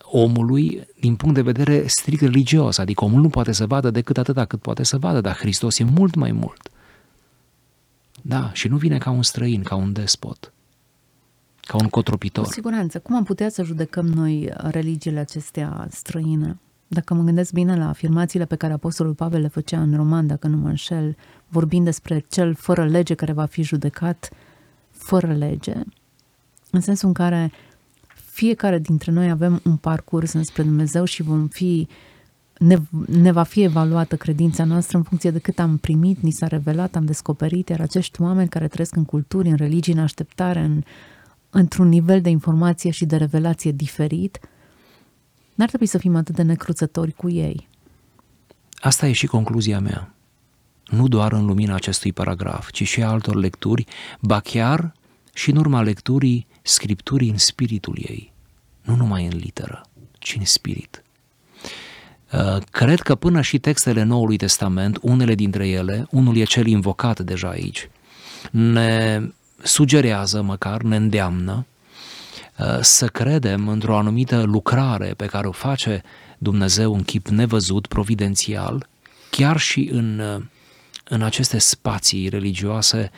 omului 0.01 0.87
din 1.01 1.17
punct 1.17 1.35
de 1.35 1.43
vedere 1.43 1.87
strict 1.87 2.21
religios, 2.21 2.79
adică 2.79 3.05
omul 3.05 3.21
nu 3.21 3.29
poate 3.29 3.53
să 3.53 3.67
vadă 3.67 3.91
decât 3.91 4.19
atâta 4.19 4.45
cât 4.45 4.61
poate 4.61 4.83
să 4.83 4.99
vadă, 4.99 5.21
dar 5.21 5.37
Hristos 5.37 5.79
e 5.79 5.85
mult 5.85 6.15
mai 6.15 6.33
mult. 6.33 6.69
Da, 8.23 8.51
și 8.53 8.69
nu 8.69 8.77
vine 8.77 8.99
ca 8.99 9.11
un 9.11 9.23
străin, 9.23 9.63
ca 9.63 9.75
un 9.75 9.93
despot, 9.93 10.53
ca 11.61 11.77
un 11.81 11.89
cotropitor. 11.89 12.45
Cu 12.45 12.53
siguranță. 12.53 12.99
Cum 12.99 13.17
am 13.17 13.25
putea 13.25 13.49
să 13.49 13.63
judecăm 13.63 14.07
noi 14.07 14.53
religiile 14.57 15.19
acestea 15.19 15.87
străine? 15.91 16.59
Dacă 16.95 17.15
mă 17.15 17.23
gândesc 17.23 17.53
bine 17.53 17.77
la 17.77 17.89
afirmațiile 17.89 18.45
pe 18.45 18.57
care 18.57 18.73
Apostolul 18.73 19.15
Pavel 19.15 19.41
le 19.41 19.49
făcea 19.49 19.81
în 19.81 19.97
roman, 19.97 20.27
dacă 20.27 20.47
nu 20.47 20.57
mă 20.57 20.69
înșel, 20.69 21.17
vorbind 21.49 21.85
despre 21.85 22.25
cel 22.29 22.55
fără 22.55 22.87
lege 22.87 23.15
care 23.15 23.33
va 23.33 23.45
fi 23.45 23.63
judecat 23.63 24.31
fără 24.91 25.33
lege, 25.33 25.75
în 26.71 26.81
sensul 26.81 27.09
în 27.09 27.15
care 27.15 27.53
fiecare 28.13 28.79
dintre 28.79 29.11
noi 29.11 29.31
avem 29.31 29.61
un 29.65 29.77
parcurs 29.77 30.33
înspre 30.33 30.63
Dumnezeu 30.63 31.05
și 31.05 31.23
vom 31.23 31.47
fi 31.47 31.89
ne, 32.59 32.77
ne 33.07 33.33
va 33.33 33.43
fi 33.43 33.63
evaluată 33.63 34.17
credința 34.17 34.65
noastră 34.65 34.97
în 34.97 35.03
funcție 35.03 35.31
de 35.31 35.39
cât 35.39 35.59
am 35.59 35.77
primit, 35.77 36.21
ni 36.21 36.31
s-a 36.31 36.47
revelat, 36.47 36.95
am 36.97 37.05
descoperit, 37.05 37.69
iar 37.69 37.81
acești 37.81 38.23
oameni 38.23 38.49
care 38.49 38.69
trăiesc 38.69 38.97
în 38.97 39.05
culturi, 39.05 39.49
în 39.49 39.57
religii, 39.57 39.93
în 39.93 39.99
așteptare, 39.99 40.61
în, 40.61 40.83
într-un 41.51 41.89
nivel 41.89 42.21
de 42.21 42.29
informație 42.29 42.91
și 42.91 43.05
de 43.05 43.17
revelație 43.17 43.73
diferit, 43.73 44.41
n-ar 45.55 45.69
trebui 45.69 45.87
să 45.87 45.99
fim 45.99 46.17
atât 46.17 46.35
de 46.35 46.43
necruțători 46.43 47.13
cu 47.13 47.31
ei. 47.31 47.69
Asta 48.75 49.07
e 49.07 49.13
și 49.13 49.27
concluzia 49.27 49.81
mea 49.81 50.15
nu 50.85 51.09
doar 51.09 51.33
în 51.33 51.45
lumina 51.47 51.75
acestui 51.75 52.13
paragraf, 52.13 52.71
ci 52.71 52.87
și 52.87 53.03
a 53.03 53.09
altor 53.09 53.35
lecturi, 53.35 53.85
ba 54.21 54.41
chiar 54.41 54.93
și 55.35 55.51
în 55.51 55.57
urma 55.57 55.83
lecturii 55.83 56.47
Scripturii 56.63 57.31
în 57.31 57.39
spiritul 57.39 57.99
ei, 58.01 58.33
nu 58.83 58.97
numai 58.97 59.25
în 59.25 59.37
literă, 59.37 59.87
ci 60.19 60.37
în 60.39 60.45
spirit. 60.45 61.03
Uh, 62.33 62.57
cred 62.71 63.01
că 63.01 63.15
până 63.15 63.41
și 63.41 63.59
textele 63.59 64.03
Noului 64.03 64.37
Testament, 64.37 64.99
unele 65.03 65.35
dintre 65.35 65.69
ele, 65.69 66.07
unul 66.11 66.37
e 66.37 66.45
cel 66.45 66.67
invocat 66.67 67.21
deja 67.21 67.49
aici, 67.49 67.91
ne 68.51 69.21
sugerează 69.63 70.43
măcar, 70.43 70.83
ne 70.83 70.97
îndeamnă 70.97 71.53
uh, 71.53 71.74
să 72.81 73.07
credem 73.07 73.69
într-o 73.69 73.97
anumită 73.97 74.43
lucrare 74.43 75.15
pe 75.17 75.27
care 75.27 75.47
o 75.47 75.53
face 75.53 76.03
Dumnezeu 76.39 76.95
în 76.95 77.03
chip 77.03 77.29
nevăzut, 77.29 77.87
providențial, 77.87 78.87
chiar 79.31 79.59
și 79.59 79.89
în 79.93 80.19
uh, 80.19 80.43
în 81.05 81.23
aceste 81.23 81.59
spații 81.59 82.29
religioase 82.29 83.11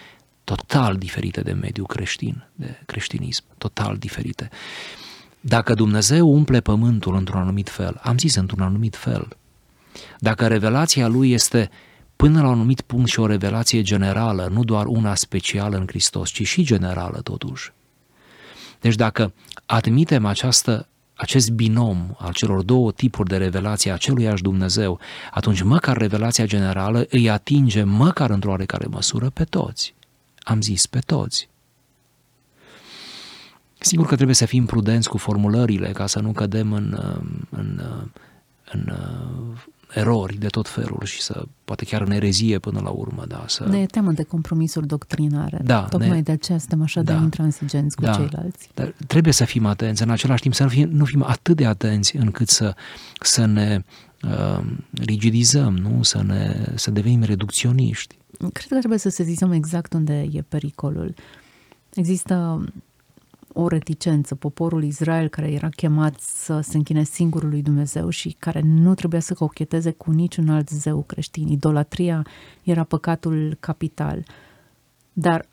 total 0.45 0.97
diferite 0.97 1.40
de 1.40 1.52
mediul 1.52 1.87
creștin, 1.87 2.47
de 2.55 2.83
creștinism, 2.87 3.45
total 3.59 3.97
diferite. 3.97 4.49
Dacă 5.40 5.75
Dumnezeu 5.75 6.33
umple 6.33 6.61
pământul 6.61 7.14
într-un 7.16 7.40
anumit 7.40 7.69
fel, 7.69 8.00
am 8.02 8.19
zis 8.19 8.35
într-un 8.35 8.61
anumit 8.61 8.97
fel, 8.97 9.28
dacă 10.19 10.47
revelația 10.47 11.07
lui 11.07 11.33
este 11.33 11.71
până 12.16 12.40
la 12.40 12.47
un 12.47 12.52
anumit 12.52 12.81
punct 12.81 13.09
și 13.09 13.21
o 13.21 13.26
revelație 13.26 13.83
generală, 13.83 14.49
nu 14.52 14.64
doar 14.64 14.87
una 14.87 15.14
specială 15.14 15.76
în 15.76 15.87
Hristos, 15.87 16.31
ci 16.31 16.47
și 16.47 16.62
generală 16.62 17.21
totuși. 17.21 17.73
Deci 18.80 18.95
dacă 18.95 19.33
admitem 19.66 20.26
această 20.26 20.88
acest 21.14 21.50
binom 21.50 22.14
al 22.18 22.33
celor 22.33 22.62
două 22.62 22.92
tipuri 22.92 23.28
de 23.28 23.37
revelație 23.37 23.90
a 23.90 23.95
aceluiași 23.95 24.42
Dumnezeu, 24.42 25.00
atunci 25.30 25.62
măcar 25.62 25.97
revelația 25.97 26.47
generală 26.47 27.06
îi 27.11 27.30
atinge 27.30 27.83
măcar 27.83 28.30
într-o 28.30 28.50
oarecare 28.50 28.87
măsură 28.87 29.30
pe 29.30 29.45
toți. 29.45 29.95
Am 30.38 30.61
zis 30.61 30.87
pe 30.87 30.99
toți. 30.99 31.49
Sigur 33.78 34.06
că 34.06 34.14
trebuie 34.14 34.37
să 34.37 34.47
fim 34.47 34.66
prudenți 34.66 35.09
cu 35.09 35.18
formulările 35.18 35.92
ca 35.92 36.06
să 36.06 36.21
nu 36.21 36.33
cădem 36.33 36.73
în, 36.73 36.99
în 37.50 37.80
în 38.73 38.88
uh, 38.88 39.59
erori 39.95 40.37
de 40.37 40.47
tot 40.47 40.69
felul 40.69 41.00
și 41.05 41.21
să, 41.21 41.45
poate 41.64 41.85
chiar 41.85 42.00
în 42.00 42.11
erezie 42.11 42.59
până 42.59 42.81
la 42.81 42.90
urmă, 42.90 43.25
da. 43.28 43.45
Să... 43.47 43.64
Ne 43.69 43.81
e 43.81 43.87
teamă 43.87 44.12
de 44.12 44.23
compromisuri 44.23 44.87
doctrinare. 44.87 45.61
Da, 45.64 45.83
Tocmai 45.83 46.09
ne... 46.09 46.23
de 46.23 46.33
aceea 46.33 46.59
suntem 46.59 46.83
așa 46.83 47.02
da, 47.02 47.14
de 47.14 47.23
intransigenți 47.23 47.97
cu 47.97 48.02
da, 48.02 48.12
ceilalți. 48.12 48.71
Dar 48.75 48.95
trebuie 49.07 49.33
să 49.33 49.45
fim 49.45 49.66
atenți, 49.66 50.02
în 50.02 50.11
același 50.11 50.43
timp 50.43 50.55
să 50.55 50.62
nu 50.62 50.69
fim, 50.69 50.88
nu 50.88 51.05
fim 51.05 51.23
atât 51.23 51.57
de 51.57 51.66
atenți 51.66 52.16
încât 52.16 52.49
să, 52.49 52.75
să 53.21 53.45
ne 53.45 53.85
uh, 54.23 54.64
rigidizăm, 54.93 55.76
nu? 55.76 56.02
Să, 56.02 56.23
ne, 56.23 56.73
să 56.75 56.90
devenim 56.90 57.23
reducționiști. 57.23 58.16
Cred 58.38 58.69
că 58.69 58.78
trebuie 58.78 58.99
să 58.99 59.09
sezizăm 59.09 59.52
exact 59.52 59.93
unde 59.93 60.28
e 60.33 60.43
pericolul. 60.49 61.14
Există 61.95 62.64
o 63.58 63.68
reticență, 63.68 64.34
poporul 64.34 64.84
Israel 64.84 65.28
care 65.28 65.52
era 65.52 65.68
chemat 65.68 66.20
să 66.20 66.60
se 66.60 66.76
închine 66.76 67.02
singurului 67.02 67.62
Dumnezeu 67.62 68.08
și 68.08 68.36
care 68.38 68.60
nu 68.64 68.94
trebuia 68.94 69.20
să 69.20 69.34
cocheteze 69.34 69.90
cu 69.90 70.10
niciun 70.10 70.48
alt 70.48 70.68
zeu 70.68 71.02
creștin. 71.02 71.48
Idolatria 71.48 72.26
era 72.62 72.84
păcatul 72.84 73.56
capital. 73.60 74.25
Dar 75.12 75.48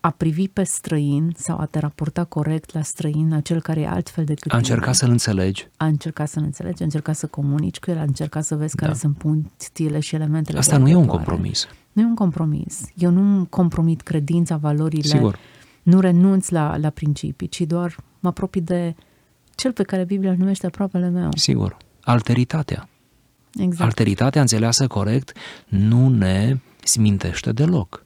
a 0.00 0.10
privi 0.10 0.48
pe 0.48 0.62
străin 0.62 1.34
sau 1.36 1.58
a 1.58 1.64
te 1.64 1.78
raporta 1.78 2.24
corect 2.24 2.74
la 2.74 2.82
străin, 2.82 3.30
la 3.30 3.40
cel 3.40 3.62
care 3.62 3.80
e 3.80 3.88
altfel 3.88 4.24
decât 4.24 4.52
A 4.52 4.56
încercat 4.56 4.94
să-l 4.94 5.10
înțelegi. 5.10 5.68
A 5.76 5.86
încercat 5.86 6.28
să-l 6.28 6.42
înțelegi, 6.42 6.82
a 6.82 6.84
încercat 6.84 7.16
să 7.16 7.26
comunici 7.26 7.78
cu 7.78 7.90
el, 7.90 7.98
a 7.98 8.02
încercat 8.02 8.44
să 8.44 8.54
vezi 8.54 8.76
da. 8.76 8.86
care 8.86 8.98
sunt 8.98 9.16
punctile 9.16 10.00
și 10.00 10.14
elementele. 10.14 10.58
Asta 10.58 10.76
nu 10.76 10.88
e 10.88 10.94
un 10.94 11.06
compromis. 11.06 11.66
Nu 11.92 12.02
e 12.02 12.04
un 12.04 12.14
compromis. 12.14 12.80
Eu 12.94 13.10
nu 13.10 13.44
compromit 13.44 14.00
credința, 14.00 14.56
valorile. 14.56 15.08
Sigur 15.08 15.38
nu 15.90 16.00
renunț 16.00 16.48
la, 16.48 16.76
la 16.76 16.90
principii, 16.90 17.48
ci 17.48 17.60
doar 17.60 17.96
mă 18.20 18.28
apropii 18.28 18.60
de 18.60 18.94
cel 19.54 19.72
pe 19.72 19.82
care 19.82 20.04
Biblia 20.04 20.30
îl 20.30 20.36
numește 20.36 20.66
aproapele 20.66 21.08
meu. 21.08 21.28
Sigur. 21.36 21.76
Alteritatea. 22.00 22.88
Exact. 23.54 23.82
Alteritatea 23.82 24.40
înțeleasă 24.40 24.86
corect 24.86 25.36
nu 25.68 26.08
ne 26.08 26.56
smintește 26.84 27.52
deloc. 27.52 28.04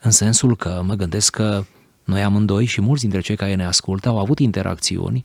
În 0.00 0.10
sensul 0.10 0.56
că 0.56 0.82
mă 0.86 0.94
gândesc 0.94 1.34
că 1.34 1.64
noi 2.04 2.22
amândoi 2.22 2.64
și 2.64 2.80
mulți 2.80 3.02
dintre 3.02 3.20
cei 3.20 3.36
care 3.36 3.54
ne 3.54 3.66
ascultă 3.66 4.08
au 4.08 4.18
avut 4.18 4.38
interacțiuni 4.38 5.24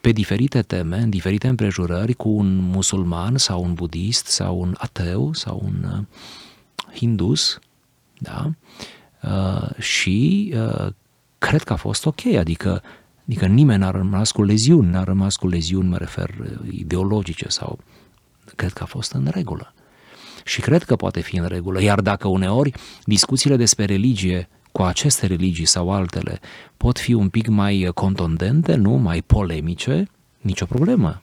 pe 0.00 0.10
diferite 0.10 0.62
teme, 0.62 0.98
în 0.98 1.10
diferite 1.10 1.48
împrejurări, 1.48 2.14
cu 2.14 2.28
un 2.28 2.56
musulman 2.56 3.36
sau 3.36 3.62
un 3.62 3.74
budist 3.74 4.26
sau 4.26 4.60
un 4.60 4.74
ateu 4.78 5.32
sau 5.32 5.60
un 5.64 5.90
uh, 5.92 6.04
hindus, 6.94 7.58
da? 8.18 8.50
Uh, 9.22 9.74
și 9.78 10.52
uh, 10.56 10.86
cred 11.38 11.62
că 11.62 11.72
a 11.72 11.76
fost 11.76 12.06
ok, 12.06 12.26
adică, 12.26 12.82
adică 13.26 13.46
nimeni 13.46 13.80
n-a 13.80 13.90
rămas 13.90 14.30
cu 14.30 14.42
leziuni, 14.42 14.90
n-a 14.90 15.04
rămas 15.04 15.36
cu 15.36 15.48
leziuni, 15.48 15.88
mă 15.88 15.96
refer, 15.96 16.30
uh, 16.40 16.48
ideologice 16.70 17.48
sau 17.48 17.78
cred 18.56 18.72
că 18.72 18.82
a 18.82 18.86
fost 18.86 19.12
în 19.12 19.28
regulă. 19.30 19.74
Și 20.44 20.60
cred 20.60 20.82
că 20.82 20.96
poate 20.96 21.20
fi 21.20 21.36
în 21.36 21.46
regulă, 21.46 21.82
iar 21.82 22.00
dacă 22.00 22.28
uneori 22.28 22.72
discuțiile 23.04 23.56
despre 23.56 23.84
religie 23.84 24.48
cu 24.72 24.82
aceste 24.82 25.26
religii 25.26 25.64
sau 25.64 25.90
altele 25.92 26.40
pot 26.76 26.98
fi 26.98 27.12
un 27.12 27.28
pic 27.28 27.46
mai 27.46 27.90
contundente, 27.94 28.74
nu, 28.74 28.90
mai 28.90 29.22
polemice, 29.22 30.08
nicio 30.40 30.66
problemă. 30.66 31.22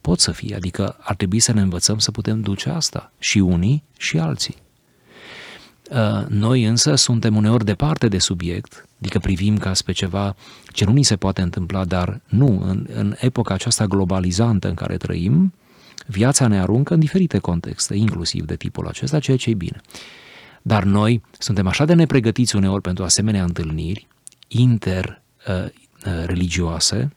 Pot 0.00 0.20
să 0.20 0.32
fie, 0.32 0.54
adică 0.54 0.96
ar 1.00 1.14
trebui 1.14 1.38
să 1.38 1.52
ne 1.52 1.60
învățăm 1.60 1.98
să 1.98 2.10
putem 2.10 2.40
duce 2.40 2.68
asta, 2.68 3.12
și 3.18 3.38
unii 3.38 3.84
și 3.98 4.18
alții. 4.18 4.63
Uh, 5.90 6.24
noi 6.28 6.64
însă 6.64 6.94
suntem 6.94 7.36
uneori 7.36 7.64
departe 7.64 8.08
de 8.08 8.18
subiect, 8.18 8.88
adică 8.98 9.18
privim 9.18 9.58
ca 9.58 9.74
spre 9.74 9.92
ceva 9.92 10.36
ce 10.66 10.84
nu 10.84 10.92
ni 10.92 11.02
se 11.02 11.16
poate 11.16 11.40
întâmpla, 11.40 11.84
dar 11.84 12.20
nu, 12.26 12.62
în, 12.62 12.86
în 12.94 13.14
epoca 13.18 13.54
aceasta 13.54 13.86
globalizantă 13.86 14.68
în 14.68 14.74
care 14.74 14.96
trăim, 14.96 15.52
viața 16.06 16.46
ne 16.46 16.60
aruncă 16.60 16.94
în 16.94 17.00
diferite 17.00 17.38
contexte, 17.38 17.96
inclusiv 17.96 18.44
de 18.44 18.56
tipul 18.56 18.86
acesta, 18.86 19.18
ceea 19.18 19.36
ce 19.36 19.50
e 19.50 19.54
bine. 19.54 19.80
Dar 20.62 20.84
noi 20.84 21.22
suntem 21.38 21.66
așa 21.66 21.84
de 21.84 21.94
nepregătiți 21.94 22.56
uneori 22.56 22.82
pentru 22.82 23.04
asemenea 23.04 23.42
întâlniri 23.42 24.06
interreligioase, 24.48 26.96
uh, 26.96 27.02
uh, 27.02 27.08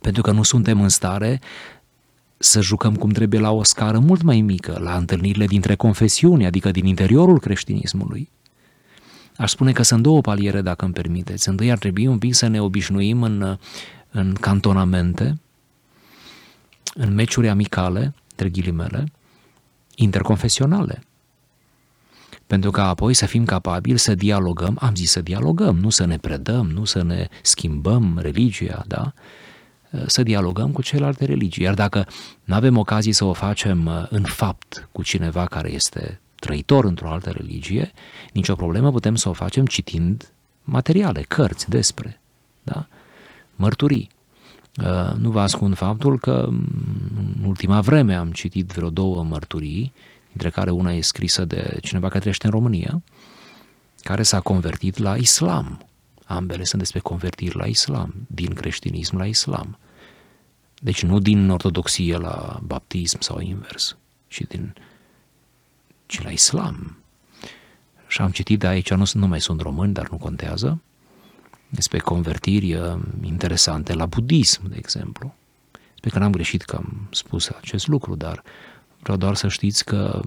pentru 0.00 0.22
că 0.22 0.30
nu 0.30 0.42
suntem 0.42 0.80
în 0.80 0.88
stare 0.88 1.40
să 2.42 2.60
jucăm 2.60 2.96
cum 2.96 3.10
trebuie 3.10 3.40
la 3.40 3.50
o 3.50 3.62
scară 3.62 3.98
mult 3.98 4.22
mai 4.22 4.40
mică, 4.40 4.78
la 4.82 4.96
întâlnirile 4.96 5.46
dintre 5.46 5.74
confesiuni, 5.74 6.46
adică 6.46 6.70
din 6.70 6.86
interiorul 6.86 7.40
creștinismului. 7.40 8.30
Aș 9.36 9.50
spune 9.50 9.72
că 9.72 9.82
sunt 9.82 10.02
două 10.02 10.20
paliere, 10.20 10.60
dacă 10.60 10.84
îmi 10.84 10.94
permiteți. 10.94 11.48
Întâi 11.48 11.70
ar 11.70 11.78
trebui 11.78 12.06
un 12.06 12.18
pic 12.18 12.34
să 12.34 12.46
ne 12.46 12.60
obișnuim 12.60 13.22
în, 13.22 13.58
în 14.10 14.32
cantonamente, 14.32 15.40
în 16.94 17.14
meciuri 17.14 17.48
amicale, 17.48 18.14
între 18.30 18.48
ghilimele, 18.48 19.12
interconfesionale. 19.94 21.02
Pentru 22.46 22.70
ca 22.70 22.88
apoi 22.88 23.14
să 23.14 23.26
fim 23.26 23.44
capabili 23.44 23.98
să 23.98 24.14
dialogăm, 24.14 24.76
am 24.80 24.94
zis 24.94 25.10
să 25.10 25.20
dialogăm, 25.20 25.78
nu 25.78 25.90
să 25.90 26.04
ne 26.04 26.18
predăm, 26.18 26.66
nu 26.70 26.84
să 26.84 27.02
ne 27.02 27.28
schimbăm 27.42 28.18
religia, 28.22 28.84
da? 28.86 29.12
Să 30.06 30.22
dialogăm 30.22 30.70
cu 30.70 30.82
celelalte 30.82 31.24
religii. 31.24 31.64
Iar 31.64 31.74
dacă 31.74 32.06
nu 32.44 32.54
avem 32.54 32.76
ocazii 32.76 33.12
să 33.12 33.24
o 33.24 33.32
facem 33.32 33.86
uh, 33.86 34.06
în 34.08 34.22
fapt 34.22 34.88
cu 34.92 35.02
cineva 35.02 35.46
care 35.46 35.72
este 35.72 36.20
trăitor 36.34 36.84
într-o 36.84 37.10
altă 37.10 37.30
religie, 37.30 37.92
nicio 38.32 38.54
problemă 38.54 38.90
putem 38.90 39.14
să 39.14 39.28
o 39.28 39.32
facem 39.32 39.66
citind 39.66 40.32
materiale, 40.62 41.22
cărți 41.28 41.68
despre, 41.68 42.20
da? 42.62 42.86
mărturii. 43.56 44.10
Uh, 44.82 45.14
nu 45.16 45.30
vă 45.30 45.40
ascund 45.40 45.76
faptul 45.76 46.18
că 46.18 46.46
mm, 46.50 46.66
în 47.36 47.44
ultima 47.44 47.80
vreme 47.80 48.14
am 48.14 48.30
citit 48.30 48.66
vreo 48.66 48.90
două 48.90 49.22
mărturii, 49.22 49.92
dintre 50.28 50.50
care 50.50 50.70
una 50.70 50.92
e 50.92 51.00
scrisă 51.00 51.44
de 51.44 51.78
cineva 51.82 52.06
care 52.06 52.18
trăiește 52.18 52.46
în 52.46 52.52
România, 52.52 53.02
care 54.02 54.22
s-a 54.22 54.40
convertit 54.40 54.98
la 54.98 55.16
islam. 55.16 55.86
Ambele 56.24 56.64
sunt 56.64 56.80
despre 56.82 57.00
convertiri 57.00 57.56
la 57.56 57.66
islam, 57.66 58.14
din 58.26 58.54
creștinism 58.54 59.16
la 59.16 59.26
islam. 59.26 59.78
Deci 60.80 61.02
nu 61.02 61.18
din 61.18 61.50
ortodoxie 61.50 62.16
la 62.16 62.60
baptism 62.62 63.20
sau 63.20 63.40
invers, 63.40 63.96
ci, 64.28 64.42
din, 64.48 64.74
ci 66.06 66.22
la 66.22 66.30
islam. 66.30 66.96
Și 68.06 68.20
am 68.20 68.30
citit 68.30 68.58
de 68.58 68.66
aici, 68.66 68.90
nu, 68.90 69.04
nu 69.12 69.26
mai 69.26 69.40
sunt 69.40 69.60
români, 69.60 69.92
dar 69.92 70.08
nu 70.08 70.16
contează, 70.16 70.82
despre 71.68 71.98
convertiri 71.98 72.74
uh, 72.74 72.98
interesante 73.22 73.92
la 73.94 74.06
budism, 74.06 74.68
de 74.68 74.76
exemplu. 74.76 75.34
Sper 75.94 76.12
că 76.12 76.18
n-am 76.18 76.32
greșit 76.32 76.62
că 76.62 76.76
am 76.76 77.08
spus 77.10 77.48
acest 77.48 77.86
lucru, 77.86 78.14
dar 78.14 78.42
vreau 79.00 79.18
doar 79.18 79.34
să 79.34 79.48
știți 79.48 79.84
că, 79.84 80.20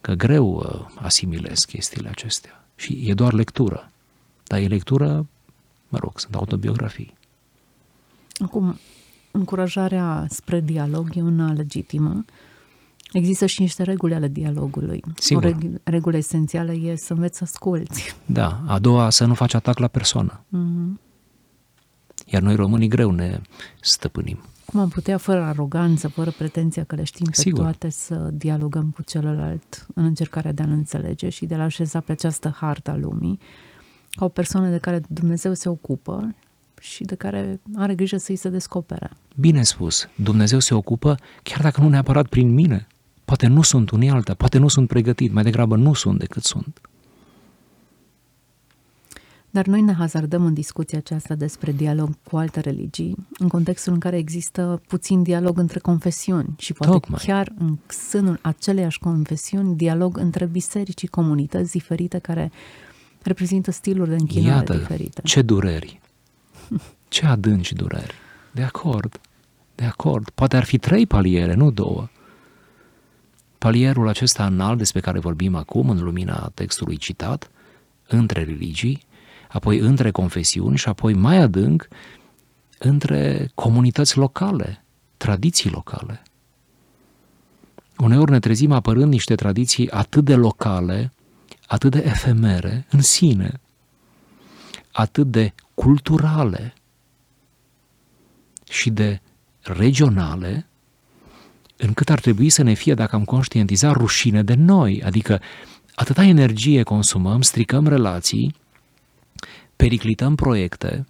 că 0.00 0.12
greu 0.12 0.54
uh, 0.54 0.86
asimilez 0.94 1.64
chestiile 1.64 2.08
acestea. 2.08 2.67
Și 2.78 3.02
e 3.06 3.14
doar 3.14 3.32
lectură. 3.32 3.90
Dar 4.46 4.60
e 4.60 4.66
lectură, 4.66 5.26
mă 5.88 5.98
rog, 5.98 6.20
sunt 6.20 6.34
autobiografii. 6.34 7.14
Acum, 8.38 8.78
încurajarea 9.30 10.26
spre 10.28 10.60
dialog 10.60 11.10
e 11.14 11.22
una 11.22 11.52
legitimă. 11.52 12.24
Există 13.12 13.46
și 13.46 13.60
niște 13.60 13.82
reguli 13.82 14.14
ale 14.14 14.28
dialogului. 14.28 15.02
Sigur. 15.18 15.44
O 15.44 15.48
reg- 15.48 15.82
regulă 15.82 16.16
esențială 16.16 16.72
e 16.72 16.96
să 16.96 17.12
înveți 17.12 17.36
să 17.38 17.44
asculți. 17.44 18.16
Da, 18.26 18.60
a 18.66 18.78
doua 18.78 19.10
să 19.10 19.24
nu 19.24 19.34
faci 19.34 19.54
atac 19.54 19.78
la 19.78 19.88
persoană. 19.88 20.40
Mm-hmm. 20.46 21.07
Iar 22.30 22.42
noi 22.42 22.54
românii 22.54 22.88
greu 22.88 23.10
ne 23.10 23.40
stăpânim. 23.80 24.38
Cum 24.64 24.80
am 24.80 24.88
putea, 24.88 25.16
fără 25.16 25.42
aroganță, 25.42 26.08
fără 26.08 26.30
pretenția 26.38 26.84
că 26.84 26.94
le 26.94 27.04
știm 27.04 27.26
pe 27.26 27.40
Sigur. 27.40 27.60
toate, 27.60 27.90
să 27.90 28.30
dialogăm 28.32 28.90
cu 28.94 29.02
celălalt 29.02 29.86
în 29.94 30.04
încercarea 30.04 30.52
de 30.52 30.62
a-l 30.62 30.70
înțelege 30.70 31.28
și 31.28 31.46
de 31.46 31.54
a-l 31.54 31.60
așeza 31.60 32.00
pe 32.00 32.12
această 32.12 32.56
harta 32.56 32.96
lumii 32.96 33.38
ca 34.10 34.24
o 34.24 34.28
persoană 34.28 34.68
de 34.70 34.78
care 34.78 35.00
Dumnezeu 35.08 35.54
se 35.54 35.68
ocupă 35.68 36.34
și 36.80 37.04
de 37.04 37.14
care 37.14 37.60
are 37.74 37.94
grijă 37.94 38.16
să-i 38.16 38.36
se 38.36 38.48
descopere. 38.48 39.10
Bine 39.36 39.62
spus, 39.62 40.08
Dumnezeu 40.14 40.58
se 40.58 40.74
ocupă 40.74 41.16
chiar 41.42 41.60
dacă 41.60 41.80
nu 41.80 41.88
neapărat 41.88 42.26
prin 42.26 42.54
mine. 42.54 42.86
Poate 43.24 43.46
nu 43.46 43.62
sunt 43.62 43.90
unii 43.90 44.10
alta, 44.10 44.34
poate 44.34 44.58
nu 44.58 44.68
sunt 44.68 44.88
pregătit, 44.88 45.32
mai 45.32 45.42
degrabă 45.42 45.76
nu 45.76 45.92
sunt 45.92 46.18
decât 46.18 46.42
sunt. 46.42 46.80
Dar 49.50 49.66
noi 49.66 49.80
ne 49.80 49.92
hazardăm 49.92 50.44
în 50.44 50.54
discuția 50.54 50.98
aceasta 50.98 51.34
despre 51.34 51.72
dialog 51.72 52.10
cu 52.30 52.36
alte 52.36 52.60
religii, 52.60 53.16
în 53.38 53.48
contextul 53.48 53.92
în 53.92 53.98
care 53.98 54.16
există 54.16 54.82
puțin 54.86 55.22
dialog 55.22 55.58
între 55.58 55.78
confesiuni 55.78 56.54
și 56.58 56.72
poate 56.72 56.92
Tocmai. 56.92 57.20
chiar 57.24 57.52
în 57.58 57.76
sânul 58.08 58.38
aceleiași 58.42 58.98
confesiuni, 58.98 59.76
dialog 59.76 60.16
între 60.16 60.46
biserici 60.46 60.98
și 60.98 61.06
comunități 61.06 61.70
diferite 61.72 62.18
care 62.18 62.50
reprezintă 63.22 63.70
stiluri 63.70 64.08
de 64.08 64.16
închinare 64.18 64.54
Iată 64.54 64.76
diferite. 64.76 65.20
ce 65.24 65.42
dureri, 65.42 66.00
ce 67.08 67.26
adânci 67.26 67.72
dureri. 67.72 68.14
De 68.52 68.62
acord, 68.62 69.20
de 69.74 69.84
acord. 69.84 70.30
Poate 70.30 70.56
ar 70.56 70.64
fi 70.64 70.78
trei 70.78 71.06
paliere, 71.06 71.54
nu 71.54 71.70
două. 71.70 72.08
Palierul 73.58 74.08
acesta 74.08 74.46
înalt 74.46 74.78
despre 74.78 75.00
care 75.00 75.18
vorbim 75.18 75.54
acum, 75.54 75.90
în 75.90 76.02
lumina 76.02 76.50
textului 76.54 76.96
citat, 76.96 77.50
între 78.08 78.44
religii, 78.44 79.06
apoi 79.48 79.78
între 79.78 80.10
confesiuni 80.10 80.76
și 80.76 80.88
apoi 80.88 81.14
mai 81.14 81.36
adânc 81.36 81.88
între 82.78 83.50
comunități 83.54 84.16
locale, 84.16 84.84
tradiții 85.16 85.70
locale. 85.70 86.22
Uneori 87.98 88.30
ne 88.30 88.38
trezim 88.38 88.72
apărând 88.72 89.12
niște 89.12 89.34
tradiții 89.34 89.90
atât 89.90 90.24
de 90.24 90.34
locale, 90.34 91.12
atât 91.66 91.90
de 91.90 92.02
efemere 92.06 92.86
în 92.90 93.00
sine, 93.00 93.60
atât 94.92 95.26
de 95.26 95.52
culturale 95.74 96.74
și 98.70 98.90
de 98.90 99.20
regionale, 99.62 100.66
încât 101.76 102.10
ar 102.10 102.20
trebui 102.20 102.50
să 102.50 102.62
ne 102.62 102.72
fie, 102.72 102.94
dacă 102.94 103.16
am 103.16 103.24
conștientizat, 103.24 103.92
rușine 103.92 104.42
de 104.42 104.54
noi. 104.54 105.02
Adică 105.02 105.40
atâta 105.94 106.24
energie 106.24 106.82
consumăm, 106.82 107.42
stricăm 107.42 107.86
relații, 107.86 108.54
periclităm 109.78 110.34
proiecte, 110.34 111.06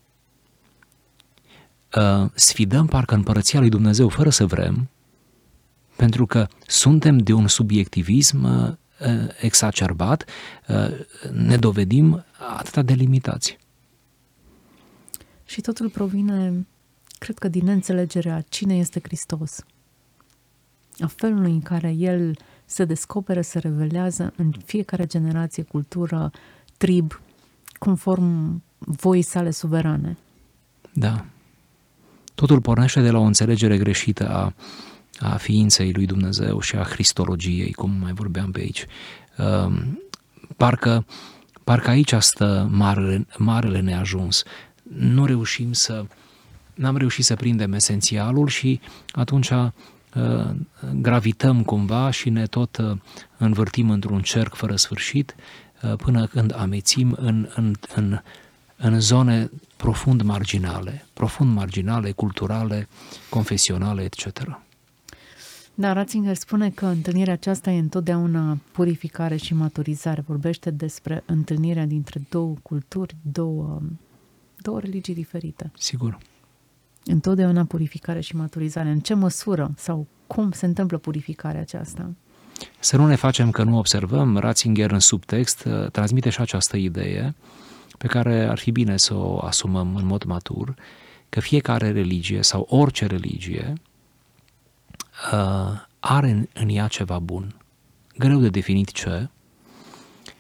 uh, 1.96 2.31
sfidăm 2.35 2.87
parcă 2.87 3.14
împărăția 3.14 3.61
lui 3.61 3.68
Dumnezeu 3.68 4.09
fără 4.09 4.31
să 4.31 4.46
vrem, 4.46 4.88
pentru 5.96 6.26
că 6.26 6.46
suntem 6.66 7.18
de 7.18 7.33
un 7.33 7.46
subiectivism 7.46 8.42
uh, 8.44 8.74
exacerbat, 9.40 10.24
uh, 10.68 10.90
ne 11.33 11.57
dovedim 11.57 12.24
atâta 12.57 12.83
de 12.83 12.92
limitați. 12.92 13.59
Și 15.44 15.61
totul 15.61 15.88
provine, 15.88 16.66
cred 17.18 17.38
că, 17.38 17.48
din 17.48 17.64
neînțelegerea 17.64 18.40
cine 18.40 18.76
este 18.76 19.00
Hristos. 19.02 19.64
A 20.98 21.07
felului 21.07 21.50
în 21.50 21.62
care 21.62 21.90
El 21.90 22.37
se 22.64 22.85
descoperă, 22.85 23.40
se 23.40 23.59
revelează 23.59 24.33
în 24.37 24.52
fiecare 24.64 25.07
generație, 25.07 25.62
cultură, 25.62 26.31
trib, 26.76 27.20
conform 27.79 28.62
voii 28.79 29.23
sale 29.23 29.51
suverane. 29.51 30.17
Da. 30.93 31.25
Totul 32.35 32.61
pornește 32.61 33.01
de 33.01 33.11
la 33.11 33.19
o 33.19 33.23
înțelegere 33.23 33.79
greșită 33.79 34.29
a, 34.29 34.53
a 35.19 35.37
ființei 35.37 35.93
lui 35.93 36.07
Dumnezeu 36.07 36.61
și 36.61 36.77
a 36.77 36.83
Cristologiei, 36.83 37.73
cum 37.73 37.91
mai 38.01 38.12
vorbeam 38.12 38.51
pe 38.51 38.61
aici. 38.61 38.87
Um, 39.37 40.01
parcă, 40.57 41.07
parcă 41.64 41.91
aici 41.91 42.14
stă 42.19 42.69
marele, 42.71 43.27
marele 43.37 43.81
neajuns. 43.81 44.43
Nu 44.99 45.25
reușim 45.25 45.73
să, 45.73 46.05
n-am 46.75 46.97
reușit 46.97 47.25
să 47.25 47.35
prindem 47.35 47.73
esențialul 47.73 48.49
și 48.49 48.81
atunci 49.12 49.51
uh, 49.51 49.71
gravităm 50.93 51.62
cumva 51.62 52.11
și 52.11 52.31
ne 52.31 52.47
tot 52.47 52.77
uh, 52.77 52.97
învârtim 53.37 53.91
într-un 53.91 54.23
cerc 54.23 54.55
fără 54.55 54.77
sfârșit 54.77 55.35
uh, 55.37 55.67
până 55.97 56.27
când 56.27 56.55
amețim 56.57 57.14
în, 57.19 57.49
în, 57.55 57.75
în, 57.95 58.19
în 58.77 59.01
zone 59.01 59.51
profund 59.77 60.23
marginale, 60.23 61.07
profund 61.12 61.55
marginale, 61.55 62.11
culturale, 62.11 62.88
confesionale, 63.31 64.03
etc. 64.03 64.61
Da, 65.81 65.93
Ratzinger 65.93 66.35
spune 66.35 66.71
că 66.71 66.87
întâlnirea 66.87 67.33
aceasta 67.33 67.71
e 67.71 67.79
întotdeauna 67.79 68.59
purificare 68.73 69.37
și 69.37 69.55
maturizare. 69.55 70.25
Vorbește 70.27 70.71
despre 70.71 71.23
întâlnirea 71.27 71.87
dintre 71.87 72.21
două 72.29 72.55
culturi, 72.62 73.17
două, 73.33 73.81
două 74.57 74.81
religii 74.81 75.14
diferite. 75.14 75.71
Sigur. 75.79 76.19
Întotdeauna 77.05 77.64
purificare 77.64 78.21
și 78.21 78.37
maturizare. 78.37 78.88
În 78.88 79.01
ce 79.01 79.14
măsură 79.14 79.73
sau 79.77 80.07
cum 80.27 80.53
se 80.53 80.67
întâmplă 80.67 80.99
purificarea 80.99 81.61
aceasta? 81.61 82.11
Să 82.79 82.97
nu 82.97 83.07
ne 83.07 83.14
facem 83.14 83.51
că 83.51 83.62
nu 83.62 83.79
observăm. 83.79 84.37
Ratzinger 84.37 84.90
în 84.90 84.99
subtext 84.99 85.64
uh, 85.64 85.90
transmite 85.90 86.31
și 86.31 86.40
această 86.40 86.77
idee 86.77 87.35
pe 87.99 88.07
care 88.07 88.47
ar 88.47 88.59
fi 88.59 88.71
bine 88.71 88.97
să 88.97 89.14
o 89.14 89.38
asumăm 89.38 89.97
în 89.97 90.07
mod 90.07 90.25
matur, 90.25 90.75
că 91.29 91.40
fiecare 91.40 91.90
religie 91.90 92.42
sau 92.42 92.66
orice 92.71 93.07
religie 93.07 93.73
uh, 95.33 95.81
are 96.01 96.31
în, 96.31 96.49
în 96.53 96.68
ea 96.68 96.87
ceva 96.87 97.18
bun. 97.18 97.55
Greu 98.18 98.38
de 98.38 98.49
definit 98.49 98.92
ce, 98.92 99.29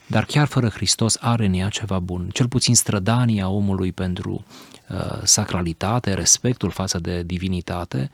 dar 0.06 0.24
chiar 0.24 0.46
fără 0.46 0.68
Hristos 0.68 1.16
are 1.20 1.44
în 1.44 1.52
ea 1.52 1.68
ceva 1.68 1.98
bun. 1.98 2.28
Cel 2.32 2.48
puțin 2.48 2.74
strădania 2.74 3.48
omului 3.48 3.92
pentru 3.92 4.32
uh, 4.32 4.77
sacralitate, 5.22 6.14
respectul 6.14 6.70
față 6.70 6.98
de 6.98 7.22
divinitate, 7.22 8.10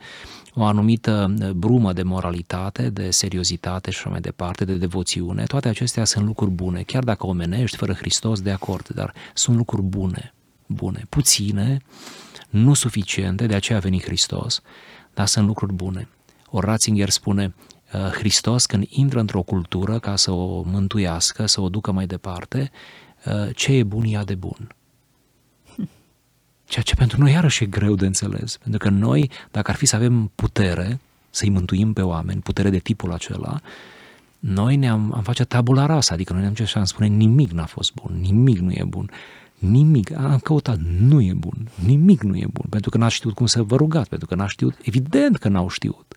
o 0.55 0.63
anumită 0.63 1.33
uh, 1.41 1.49
brumă 1.49 1.93
de 1.93 2.03
moralitate, 2.03 2.89
de 2.89 3.09
seriozitate 3.09 3.91
și 3.91 3.97
așa 3.99 4.09
mai 4.09 4.21
departe, 4.21 4.65
de 4.65 4.73
devoțiune, 4.73 5.43
toate 5.43 5.67
acestea 5.67 6.05
sunt 6.05 6.25
lucruri 6.25 6.51
bune, 6.51 6.81
chiar 6.81 7.03
dacă 7.03 7.27
omenești 7.27 7.77
fără 7.77 7.93
Hristos, 7.93 8.41
de 8.41 8.51
acord, 8.51 8.87
dar 8.87 9.13
sunt 9.33 9.57
lucruri 9.57 9.83
bune, 9.83 10.33
bune, 10.65 11.05
puține, 11.09 11.77
nu 12.49 12.73
suficiente, 12.73 13.45
de 13.45 13.55
aceea 13.55 13.77
a 13.77 13.81
venit 13.81 14.03
Hristos, 14.03 14.61
dar 15.13 15.25
sunt 15.25 15.47
lucruri 15.47 15.73
bune. 15.73 16.07
O 16.49 16.59
Ratzinger 16.59 17.09
spune, 17.09 17.55
uh, 17.93 17.99
Hristos 17.99 18.65
când 18.65 18.85
intră 18.89 19.19
într-o 19.19 19.41
cultură 19.41 19.99
ca 19.99 20.15
să 20.15 20.31
o 20.31 20.61
mântuiască, 20.61 21.45
să 21.45 21.61
o 21.61 21.69
ducă 21.69 21.91
mai 21.91 22.05
departe, 22.05 22.71
uh, 23.25 23.55
ce 23.55 23.71
e 23.71 23.83
bun 23.83 24.03
ia 24.03 24.23
de 24.23 24.35
bun. 24.35 24.75
Ceea 26.65 26.83
ce 26.83 26.95
pentru 26.95 27.21
noi 27.21 27.31
iarăși 27.31 27.63
e 27.63 27.67
greu 27.67 27.95
de 27.95 28.05
înțeles, 28.05 28.57
pentru 28.57 28.79
că 28.79 28.89
noi, 28.89 29.29
dacă 29.51 29.71
ar 29.71 29.77
fi 29.77 29.85
să 29.85 29.95
avem 29.95 30.31
putere 30.35 30.99
să-i 31.29 31.49
mântuim 31.49 31.93
pe 31.93 32.01
oameni, 32.01 32.41
putere 32.41 32.69
de 32.69 32.79
tipul 32.79 33.13
acela, 33.13 33.61
noi 34.39 34.75
ne-am 34.75 35.13
am 35.13 35.23
face 35.23 35.43
tabula 35.43 35.85
rasa, 35.85 36.13
adică 36.13 36.33
noi 36.33 36.41
ne-am 36.41 36.53
ce 36.53 36.71
am 36.75 36.83
spune 36.83 37.07
nimic 37.07 37.51
n-a 37.51 37.65
fost 37.65 37.93
bun, 37.93 38.17
nimic 38.19 38.59
nu 38.59 38.71
e 38.71 38.83
bun, 38.83 39.09
nimic, 39.57 40.11
am 40.11 40.39
căutat, 40.39 40.77
nu 40.99 41.21
e 41.21 41.33
bun, 41.33 41.69
nimic 41.85 42.21
nu 42.21 42.37
e 42.37 42.47
bun, 42.51 42.65
pentru 42.69 42.89
că 42.89 42.97
n-a 42.97 43.07
știut 43.07 43.33
cum 43.33 43.45
să 43.45 43.63
vă 43.63 43.75
rugați, 43.75 44.09
pentru 44.09 44.27
că 44.27 44.35
n-a 44.35 44.47
știut, 44.47 44.75
evident 44.83 45.37
că 45.37 45.47
n-au 45.47 45.69
știut. 45.69 46.15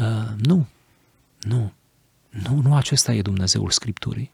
Uh, 0.00 0.28
nu, 0.36 0.66
nu, 1.40 1.72
nu, 2.28 2.60
nu 2.62 2.74
acesta 2.74 3.14
e 3.14 3.22
Dumnezeul 3.22 3.70
Scripturii. 3.70 4.30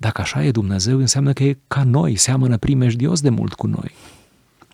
Dacă 0.00 0.20
așa 0.20 0.44
e 0.44 0.50
Dumnezeu, 0.50 0.98
înseamnă 0.98 1.32
că 1.32 1.42
e 1.42 1.58
ca 1.68 1.82
noi, 1.82 2.16
seamănă 2.16 2.56
primejdios 2.56 3.20
de 3.20 3.28
mult 3.28 3.54
cu 3.54 3.66
noi. 3.66 3.94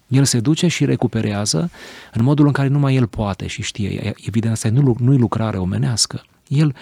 El 0.08 0.24
se 0.24 0.40
duce 0.40 0.68
și 0.68 0.84
recuperează 0.84 1.70
în 2.12 2.24
modul 2.24 2.46
în 2.46 2.52
care 2.52 2.68
numai 2.68 2.94
el 2.94 3.06
poate 3.06 3.46
și 3.46 3.62
știe. 3.62 4.14
Evident, 4.26 4.52
asta 4.52 4.70
nu, 4.70 4.96
nu-i 4.98 5.18
lucrare 5.18 5.56
omenească. 5.56 6.24
El, 6.48 6.74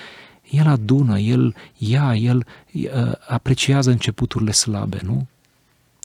el 0.51 0.67
adună, 0.67 1.19
el 1.19 1.55
ia, 1.79 2.15
el 2.15 2.47
uh, 2.73 2.89
apreciază 3.27 3.91
începuturile 3.91 4.53
slabe, 4.53 5.01
nu? 5.03 5.27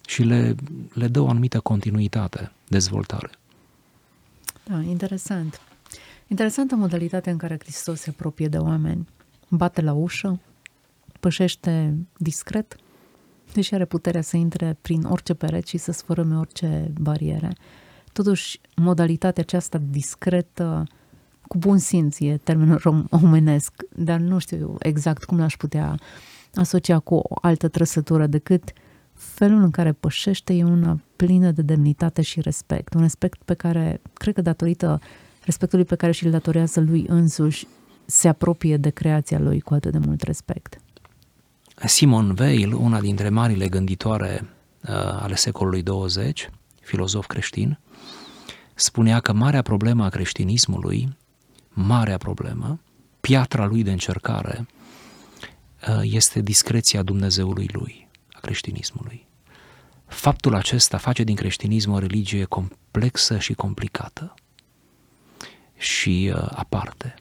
Și 0.08 0.23
le, 0.23 0.56
le 0.93 1.08
dă 1.08 1.19
o 1.19 1.30
anumită 1.30 1.60
continuitate, 1.60 2.52
dezvoltare. 2.67 3.30
Da, 4.63 4.82
interesant. 4.82 5.62
Interesantă 6.28 6.76
modalitatea 6.76 7.32
în 7.32 7.38
care 7.38 7.58
Hristos 7.60 8.00
se 8.00 8.10
apropie 8.10 8.47
de 8.47 8.58
oameni. 8.58 9.08
Bate 9.47 9.82
la 9.82 9.93
ușă, 9.93 10.39
pășește 11.19 11.97
discret, 12.17 12.75
deși 13.53 13.73
are 13.73 13.86
puterea 13.86 14.21
să 14.21 14.38
intre 14.38 14.77
prin 14.82 15.03
orice 15.03 15.34
pereți 15.34 15.69
și 15.69 15.77
să 15.77 15.91
sfărâme 15.91 16.38
orice 16.38 16.91
bariere. 17.01 17.56
Totuși, 18.13 18.60
modalitatea 18.75 19.43
aceasta 19.43 19.82
discretă, 19.89 20.84
cu 21.47 21.58
bun 21.58 21.77
simț, 21.77 22.19
e 22.19 22.38
termenul 22.38 23.08
omenesc, 23.10 23.73
dar 23.95 24.19
nu 24.19 24.38
știu 24.38 24.75
exact 24.80 25.23
cum 25.23 25.38
l-aș 25.38 25.56
putea 25.56 25.99
asocia 26.53 26.99
cu 26.99 27.15
o 27.15 27.36
altă 27.41 27.67
trăsătură 27.67 28.27
decât 28.27 28.71
felul 29.13 29.62
în 29.62 29.71
care 29.71 29.91
pășește 29.91 30.53
e 30.53 30.63
una 30.63 30.99
plină 31.15 31.51
de 31.51 31.62
demnitate 31.62 32.21
și 32.21 32.41
respect. 32.41 32.93
Un 32.93 33.01
respect 33.01 33.41
pe 33.43 33.53
care, 33.53 34.01
cred 34.13 34.34
că 34.34 34.41
datorită 34.41 34.99
respectului 35.43 35.86
pe 35.86 35.95
care 35.95 36.12
și-l 36.12 36.32
datorează 36.32 36.80
lui 36.80 37.06
însuși, 37.08 37.67
se 38.06 38.27
apropie 38.27 38.77
de 38.77 38.89
creația 38.89 39.39
lui 39.39 39.60
cu 39.60 39.73
atât 39.73 39.91
de 39.91 39.97
mult 39.97 40.21
respect. 40.21 40.82
Simon 41.86 42.36
Weil, 42.40 42.74
una 42.74 43.00
dintre 43.00 43.30
marile 43.30 43.70
gânditoare 43.70 44.50
uh, 44.82 44.90
ale 44.96 45.36
secolului 45.36 45.84
20, 45.84 46.50
filozof 46.82 47.26
creștin, 47.26 47.80
spunea 48.74 49.20
că 49.20 49.34
marea 49.34 49.62
problemă 49.62 50.04
a 50.04 50.10
creștinismului, 50.10 51.18
marea 51.70 52.18
problemă, 52.18 52.80
piatra 53.20 53.66
lui 53.66 53.84
de 53.84 53.92
încercare, 53.92 54.68
uh, 55.88 56.00
este 56.04 56.42
discreția 56.42 57.04
Dumnezeului 57.04 57.70
lui, 57.72 58.08
a 58.32 58.40
creștinismului. 58.40 59.28
Faptul 60.06 60.56
acesta 60.56 60.98
face 60.98 61.24
din 61.24 61.36
creștinism 61.36 61.92
o 61.92 62.00
religie 62.00 62.44
complexă 62.44 63.38
și 63.38 63.54
complicată 63.54 64.34
și 65.76 66.32
uh, 66.34 66.48
aparte 66.52 67.16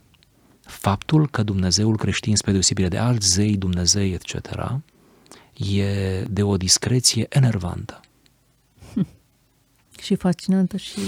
faptul 0.67 1.29
că 1.29 1.43
Dumnezeul 1.43 1.97
creștin, 1.97 2.37
spre 2.37 2.53
deosebire 2.53 2.89
de 2.89 2.99
alți 2.99 3.29
zei, 3.29 3.57
Dumnezei, 3.57 4.13
etc., 4.13 4.35
e 5.55 6.23
de 6.31 6.43
o 6.43 6.57
discreție 6.57 7.27
enervantă. 7.29 8.01
Și 10.01 10.15
fascinantă 10.15 10.77
și 10.77 11.01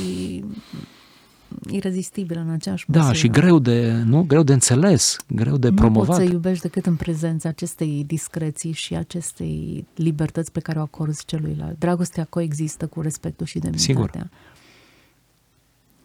irezistibilă 1.70 2.40
în 2.40 2.50
aceeași 2.50 2.84
Da, 2.88 2.98
măsură. 2.98 3.16
și 3.16 3.28
greu 3.28 3.58
de, 3.58 3.92
nu? 3.92 4.22
greu 4.22 4.42
de 4.42 4.52
înțeles, 4.52 5.16
greu 5.26 5.56
de 5.56 5.68
nu 5.68 5.74
promovat. 5.74 6.06
poți 6.06 6.18
să 6.26 6.32
iubești 6.32 6.62
decât 6.62 6.86
în 6.86 6.96
prezența 6.96 7.48
acestei 7.48 8.04
discreții 8.06 8.72
și 8.72 8.94
acestei 8.94 9.86
libertăți 9.94 10.52
pe 10.52 10.60
care 10.60 10.78
o 10.78 10.82
acorzi 10.82 11.24
celuilalt. 11.24 11.78
Dragostea 11.78 12.24
coexistă 12.24 12.86
cu 12.86 13.00
respectul 13.00 13.46
și 13.46 13.58
demnitatea. 13.58 13.94
Sigur. 13.94 14.28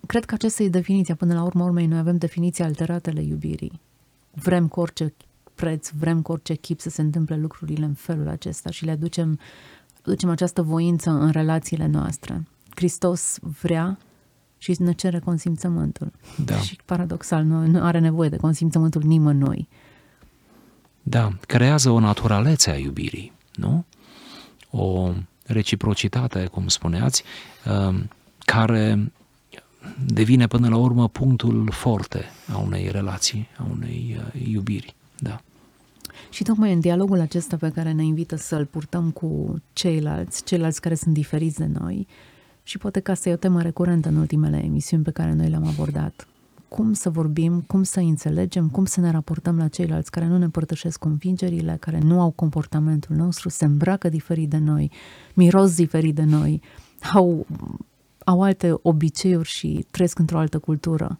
Cred 0.07 0.25
că 0.25 0.33
aceasta 0.33 0.63
e 0.63 0.69
definiția. 0.69 1.15
Până 1.15 1.33
la 1.33 1.43
urmă 1.43 1.63
urmei, 1.63 1.85
noi 1.85 1.97
avem 1.97 2.17
definiția 2.17 2.65
alteratele 2.65 3.21
iubirii. 3.21 3.79
Vrem 4.31 4.67
cu 4.67 4.79
orice 4.79 5.13
preț, 5.55 5.89
vrem 5.89 6.21
cu 6.21 6.31
orice 6.31 6.53
chip 6.53 6.79
să 6.79 6.89
se 6.89 7.01
întâmple 7.01 7.37
lucrurile 7.37 7.85
în 7.85 7.93
felul 7.93 8.27
acesta 8.27 8.71
și 8.71 8.85
le 8.85 8.91
aducem, 8.91 9.39
aducem 10.05 10.29
această 10.29 10.61
voință 10.61 11.09
în 11.09 11.29
relațiile 11.29 11.87
noastre. 11.87 12.47
Hristos 12.75 13.37
vrea 13.61 13.97
și 14.57 14.75
ne 14.79 14.93
cere 14.93 15.19
consimțământul. 15.19 16.11
Da. 16.45 16.57
Și 16.57 16.77
paradoxal, 16.85 17.43
nu, 17.43 17.65
nu 17.65 17.83
are 17.83 17.99
nevoie 17.99 18.29
de 18.29 18.37
consimțământul 18.37 19.01
nimănui. 19.01 19.67
Da, 21.03 21.33
creează 21.47 21.89
o 21.89 21.99
naturalețe 21.99 22.69
a 22.69 22.77
iubirii, 22.77 23.33
nu? 23.55 23.85
O 24.69 25.11
reciprocitate, 25.45 26.45
cum 26.45 26.67
spuneați, 26.67 27.23
um, 27.87 28.09
care 28.39 29.11
devine 30.05 30.47
până 30.47 30.69
la 30.69 30.77
urmă 30.77 31.07
punctul 31.07 31.69
forte 31.71 32.23
a 32.53 32.57
unei 32.57 32.89
relații, 32.91 33.47
a 33.57 33.67
unei 33.71 34.17
uh, 34.17 34.51
iubiri. 34.51 34.95
Da. 35.19 35.41
Și 36.29 36.43
tocmai 36.43 36.73
în 36.73 36.79
dialogul 36.79 37.19
acesta 37.19 37.57
pe 37.57 37.69
care 37.69 37.91
ne 37.91 38.03
invită 38.03 38.35
să-l 38.35 38.65
purtăm 38.65 39.11
cu 39.11 39.61
ceilalți, 39.73 40.43
ceilalți 40.43 40.81
care 40.81 40.95
sunt 40.95 41.13
diferiți 41.13 41.57
de 41.57 41.69
noi, 41.79 42.07
și 42.63 42.77
poate 42.77 42.99
că 42.99 43.11
asta 43.11 43.29
e 43.29 43.33
o 43.33 43.35
temă 43.35 43.61
recurentă 43.61 44.09
în 44.09 44.15
ultimele 44.15 44.63
emisiuni 44.63 45.03
pe 45.03 45.11
care 45.11 45.33
noi 45.33 45.49
le-am 45.49 45.67
abordat. 45.67 46.27
Cum 46.67 46.93
să 46.93 47.09
vorbim, 47.09 47.63
cum 47.67 47.83
să 47.83 47.99
înțelegem, 47.99 48.69
cum 48.69 48.85
să 48.85 48.99
ne 48.99 49.11
raportăm 49.11 49.57
la 49.57 49.67
ceilalți 49.67 50.11
care 50.11 50.27
nu 50.27 50.37
ne 50.37 50.43
împărtășesc 50.43 50.99
convingerile, 50.99 51.77
care 51.79 51.99
nu 51.99 52.21
au 52.21 52.29
comportamentul 52.29 53.15
nostru, 53.15 53.49
se 53.49 53.65
îmbracă 53.65 54.09
diferit 54.09 54.49
de 54.49 54.57
noi, 54.57 54.91
miros 55.33 55.75
diferit 55.75 56.15
de 56.15 56.23
noi, 56.23 56.61
au, 57.13 57.45
au 58.25 58.41
alte 58.41 58.73
obiceiuri 58.81 59.47
și 59.49 59.85
trăiesc 59.91 60.19
într-o 60.19 60.37
altă 60.37 60.59
cultură. 60.59 61.17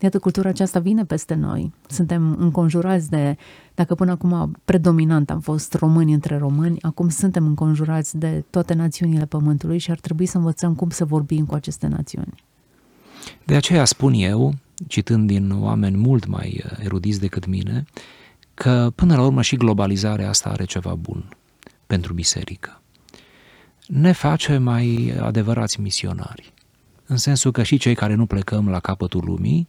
Iată, 0.00 0.18
cultura 0.18 0.48
aceasta 0.48 0.78
vine 0.78 1.04
peste 1.04 1.34
noi. 1.34 1.72
Suntem 1.88 2.36
înconjurați 2.38 3.10
de, 3.10 3.36
dacă 3.74 3.94
până 3.94 4.10
acum 4.10 4.56
predominant 4.64 5.30
am 5.30 5.40
fost 5.40 5.74
români 5.74 6.12
între 6.12 6.38
români, 6.38 6.82
acum 6.82 7.08
suntem 7.08 7.46
înconjurați 7.46 8.18
de 8.18 8.44
toate 8.50 8.74
națiunile 8.74 9.24
Pământului 9.24 9.78
și 9.78 9.90
ar 9.90 9.98
trebui 9.98 10.26
să 10.26 10.36
învățăm 10.36 10.74
cum 10.74 10.90
să 10.90 11.04
vorbim 11.04 11.44
cu 11.46 11.54
aceste 11.54 11.86
națiuni. 11.86 12.44
De 13.44 13.54
aceea 13.54 13.84
spun 13.84 14.12
eu, 14.12 14.54
citând 14.86 15.26
din 15.26 15.50
oameni 15.50 15.96
mult 15.96 16.26
mai 16.26 16.62
uh, 16.64 16.78
erudiți 16.84 17.20
decât 17.20 17.46
mine, 17.46 17.84
că 18.54 18.92
până 18.94 19.16
la 19.16 19.22
urmă 19.22 19.42
și 19.42 19.56
globalizarea 19.56 20.28
asta 20.28 20.48
are 20.48 20.64
ceva 20.64 20.94
bun 20.94 21.28
pentru 21.86 22.12
biserică. 22.12 22.82
Ne 23.86 24.12
face 24.12 24.58
mai 24.58 25.14
adevărați 25.20 25.80
misionari. 25.80 26.52
În 27.06 27.16
sensul 27.16 27.50
că 27.52 27.62
și 27.62 27.76
cei 27.76 27.94
care 27.94 28.14
nu 28.14 28.26
plecăm 28.26 28.68
la 28.68 28.80
capătul 28.80 29.24
lumii, 29.24 29.68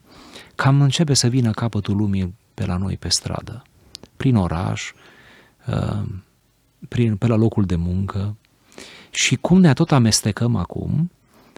cam 0.55 0.81
începe 0.81 1.13
să 1.13 1.27
vină 1.27 1.51
capătul 1.51 1.95
lumii 1.95 2.33
pe 2.53 2.65
la 2.65 2.77
noi 2.77 2.97
pe 2.97 3.09
stradă, 3.09 3.63
prin 4.17 4.35
oraș, 4.35 4.91
uh, 5.67 6.03
prin, 6.87 7.15
pe 7.15 7.27
la 7.27 7.35
locul 7.35 7.65
de 7.65 7.75
muncă. 7.75 8.35
Și 9.09 9.35
cum 9.35 9.59
ne 9.59 9.73
tot 9.73 9.91
amestecăm 9.91 10.55
acum, 10.55 11.11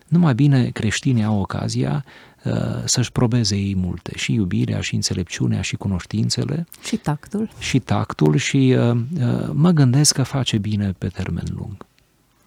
numai 0.08 0.36
bine 0.36 0.70
creștinii 0.70 1.24
au 1.24 1.40
ocazia 1.40 2.06
uh, 2.44 2.54
să-și 2.86 3.12
probeze 3.12 3.56
ei 3.56 3.76
multe, 3.76 4.12
și 4.16 4.34
iubirea, 4.34 4.82
și 4.82 4.96
înțelepciunea, 4.96 5.62
și 5.62 5.76
cunoștințele, 5.76 6.68
Și 6.84 6.98
tactul. 6.98 7.50
și 7.60 7.80
tactul 7.80 8.36
și 8.36 8.76
uh, 8.78 8.90
uh, 8.90 9.50
mă 9.54 9.72
gândesc 9.72 10.14
că 10.14 10.24
face 10.24 10.58
bine 10.58 10.92
pe 10.98 11.08
termen 11.08 11.46
lung. 11.56 11.86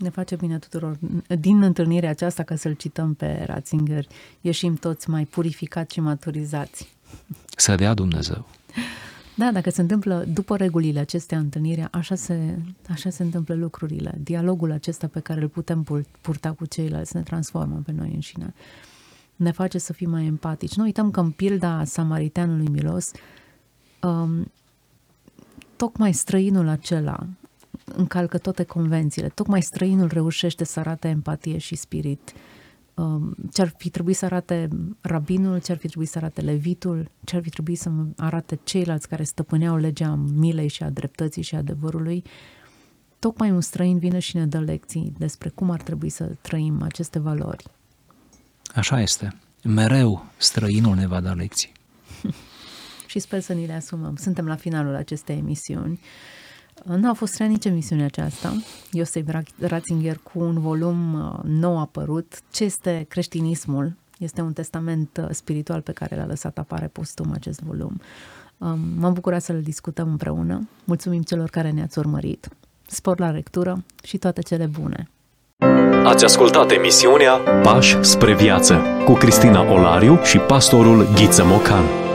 Ne 0.01 0.09
face 0.09 0.37
bine 0.37 0.59
tuturor. 0.59 0.99
Din 1.39 1.63
întâlnirea 1.63 2.11
aceasta, 2.11 2.43
ca 2.43 2.57
să-l 2.57 2.73
cităm 2.73 3.15
pe 3.15 3.43
Ratzinger, 3.47 4.07
ieșim 4.41 4.75
toți 4.75 5.11
mai 5.11 5.25
purificați 5.25 5.95
și 5.95 6.01
maturizați. 6.01 6.95
Să 7.57 7.75
dea 7.75 7.95
Dumnezeu. 7.95 8.47
Da, 9.35 9.53
dacă 9.53 9.71
se 9.71 9.81
întâmplă 9.81 10.25
după 10.33 10.57
regulile 10.57 11.01
acestea 11.01 11.39
întâlnirea, 11.39 11.89
așa 11.93 12.15
se, 12.15 12.59
așa 12.89 13.11
se 13.11 13.23
întâmplă 13.23 13.55
lucrurile. 13.55 14.15
Dialogul 14.23 14.73
acesta 14.73 15.07
pe 15.07 15.21
care 15.21 15.41
îl 15.41 15.49
putem 15.49 15.83
pur- 15.83 16.07
purta 16.21 16.53
cu 16.53 16.67
ceilalți 16.67 17.17
ne 17.17 17.23
transformă 17.23 17.83
pe 17.85 17.93
noi 17.93 18.11
înșine. 18.15 18.55
Ne 19.37 19.51
face 19.51 19.79
să 19.79 19.93
fim 19.93 20.11
mai 20.11 20.27
empatici. 20.27 20.75
Nu 20.75 20.83
uităm 20.83 21.11
că 21.11 21.21
în 21.21 21.31
pilda 21.31 21.85
samariteanului 21.85 22.67
milos, 22.67 23.11
um, 24.03 24.51
tocmai 25.77 26.13
străinul 26.13 26.69
acela 26.69 27.27
încalcă 27.97 28.39
toate 28.39 28.65
convențiile, 28.65 29.29
tocmai 29.29 29.63
străinul 29.63 30.09
reușește 30.09 30.65
să 30.65 30.81
arate 30.81 31.09
empatie 31.09 31.59
și 31.59 31.75
spirit. 31.75 32.33
Um, 32.95 33.37
ce-ar 33.53 33.75
fi 33.77 33.91
trebuit 33.91 34.17
să 34.17 34.25
arate 34.25 34.69
rabinul, 35.01 35.61
ce-ar 35.61 35.79
fi 35.79 35.87
trebuit 35.87 36.09
să 36.09 36.19
arate 36.19 36.41
levitul, 36.41 37.11
ce-ar 37.25 37.43
fi 37.43 37.51
trebuit 37.51 37.79
să 37.79 37.91
arate 38.17 38.59
ceilalți 38.65 39.09
care 39.09 39.23
stăpâneau 39.23 39.77
legea 39.77 40.15
milei 40.15 40.69
și 40.69 40.83
a 40.83 40.91
dreptății 40.91 41.43
și 41.43 41.55
a 41.55 41.59
adevărului, 41.59 42.25
tocmai 43.19 43.51
un 43.51 43.61
străin 43.61 43.99
vine 43.99 44.19
și 44.19 44.37
ne 44.37 44.47
dă 44.47 44.59
lecții 44.59 45.13
despre 45.19 45.49
cum 45.49 45.71
ar 45.71 45.83
trebui 45.83 46.09
să 46.09 46.31
trăim 46.41 46.83
aceste 46.83 47.19
valori. 47.19 47.65
Așa 48.75 49.01
este. 49.01 49.35
Mereu 49.65 50.27
străinul 50.37 50.95
ne 50.95 51.07
va 51.07 51.21
da 51.21 51.33
lecții. 51.33 51.73
și 53.11 53.19
sper 53.19 53.41
să 53.41 53.53
ni 53.53 53.67
le 53.67 53.73
asumăm. 53.73 54.17
Suntem 54.17 54.47
la 54.47 54.57
finalul 54.57 54.95
acestei 54.95 55.37
emisiuni. 55.37 56.01
Nu 56.85 57.11
a 57.11 57.13
fost 57.13 57.37
rea 57.37 57.47
nici 57.47 57.65
emisiunea 57.65 58.05
aceasta. 58.05 58.53
Iosef 58.93 59.27
Ratzinger 59.59 60.19
cu 60.23 60.39
un 60.39 60.61
volum 60.61 61.15
uh, 61.15 61.39
nou 61.45 61.79
apărut. 61.79 62.39
Ce 62.51 62.65
este 62.65 63.07
creștinismul? 63.09 63.93
Este 64.19 64.41
un 64.41 64.53
testament 64.53 65.21
uh, 65.23 65.29
spiritual 65.31 65.81
pe 65.81 65.93
care 65.93 66.17
l-a 66.17 66.27
lăsat 66.27 66.59
apare 66.59 66.87
postum 66.87 67.31
acest 67.33 67.61
volum. 67.61 68.01
Um, 68.59 68.79
m-am 68.99 69.13
bucurat 69.13 69.43
să-l 69.43 69.63
discutăm 69.63 70.09
împreună. 70.09 70.69
Mulțumim 70.85 71.23
celor 71.23 71.49
care 71.49 71.71
ne-ați 71.71 71.99
urmărit. 71.99 72.49
Spor 72.87 73.19
la 73.19 73.31
lectură 73.31 73.85
și 74.03 74.19
toate 74.19 74.41
cele 74.43 74.67
bune! 74.67 75.11
Ați 76.05 76.25
ascultat 76.25 76.71
emisiunea 76.71 77.33
Pași 77.63 78.03
spre 78.03 78.35
viață 78.35 78.81
cu 79.05 79.13
Cristina 79.13 79.73
Olariu 79.73 80.23
și 80.23 80.39
pastorul 80.39 81.09
Ghiță 81.15 81.45
Mocan. 81.45 82.10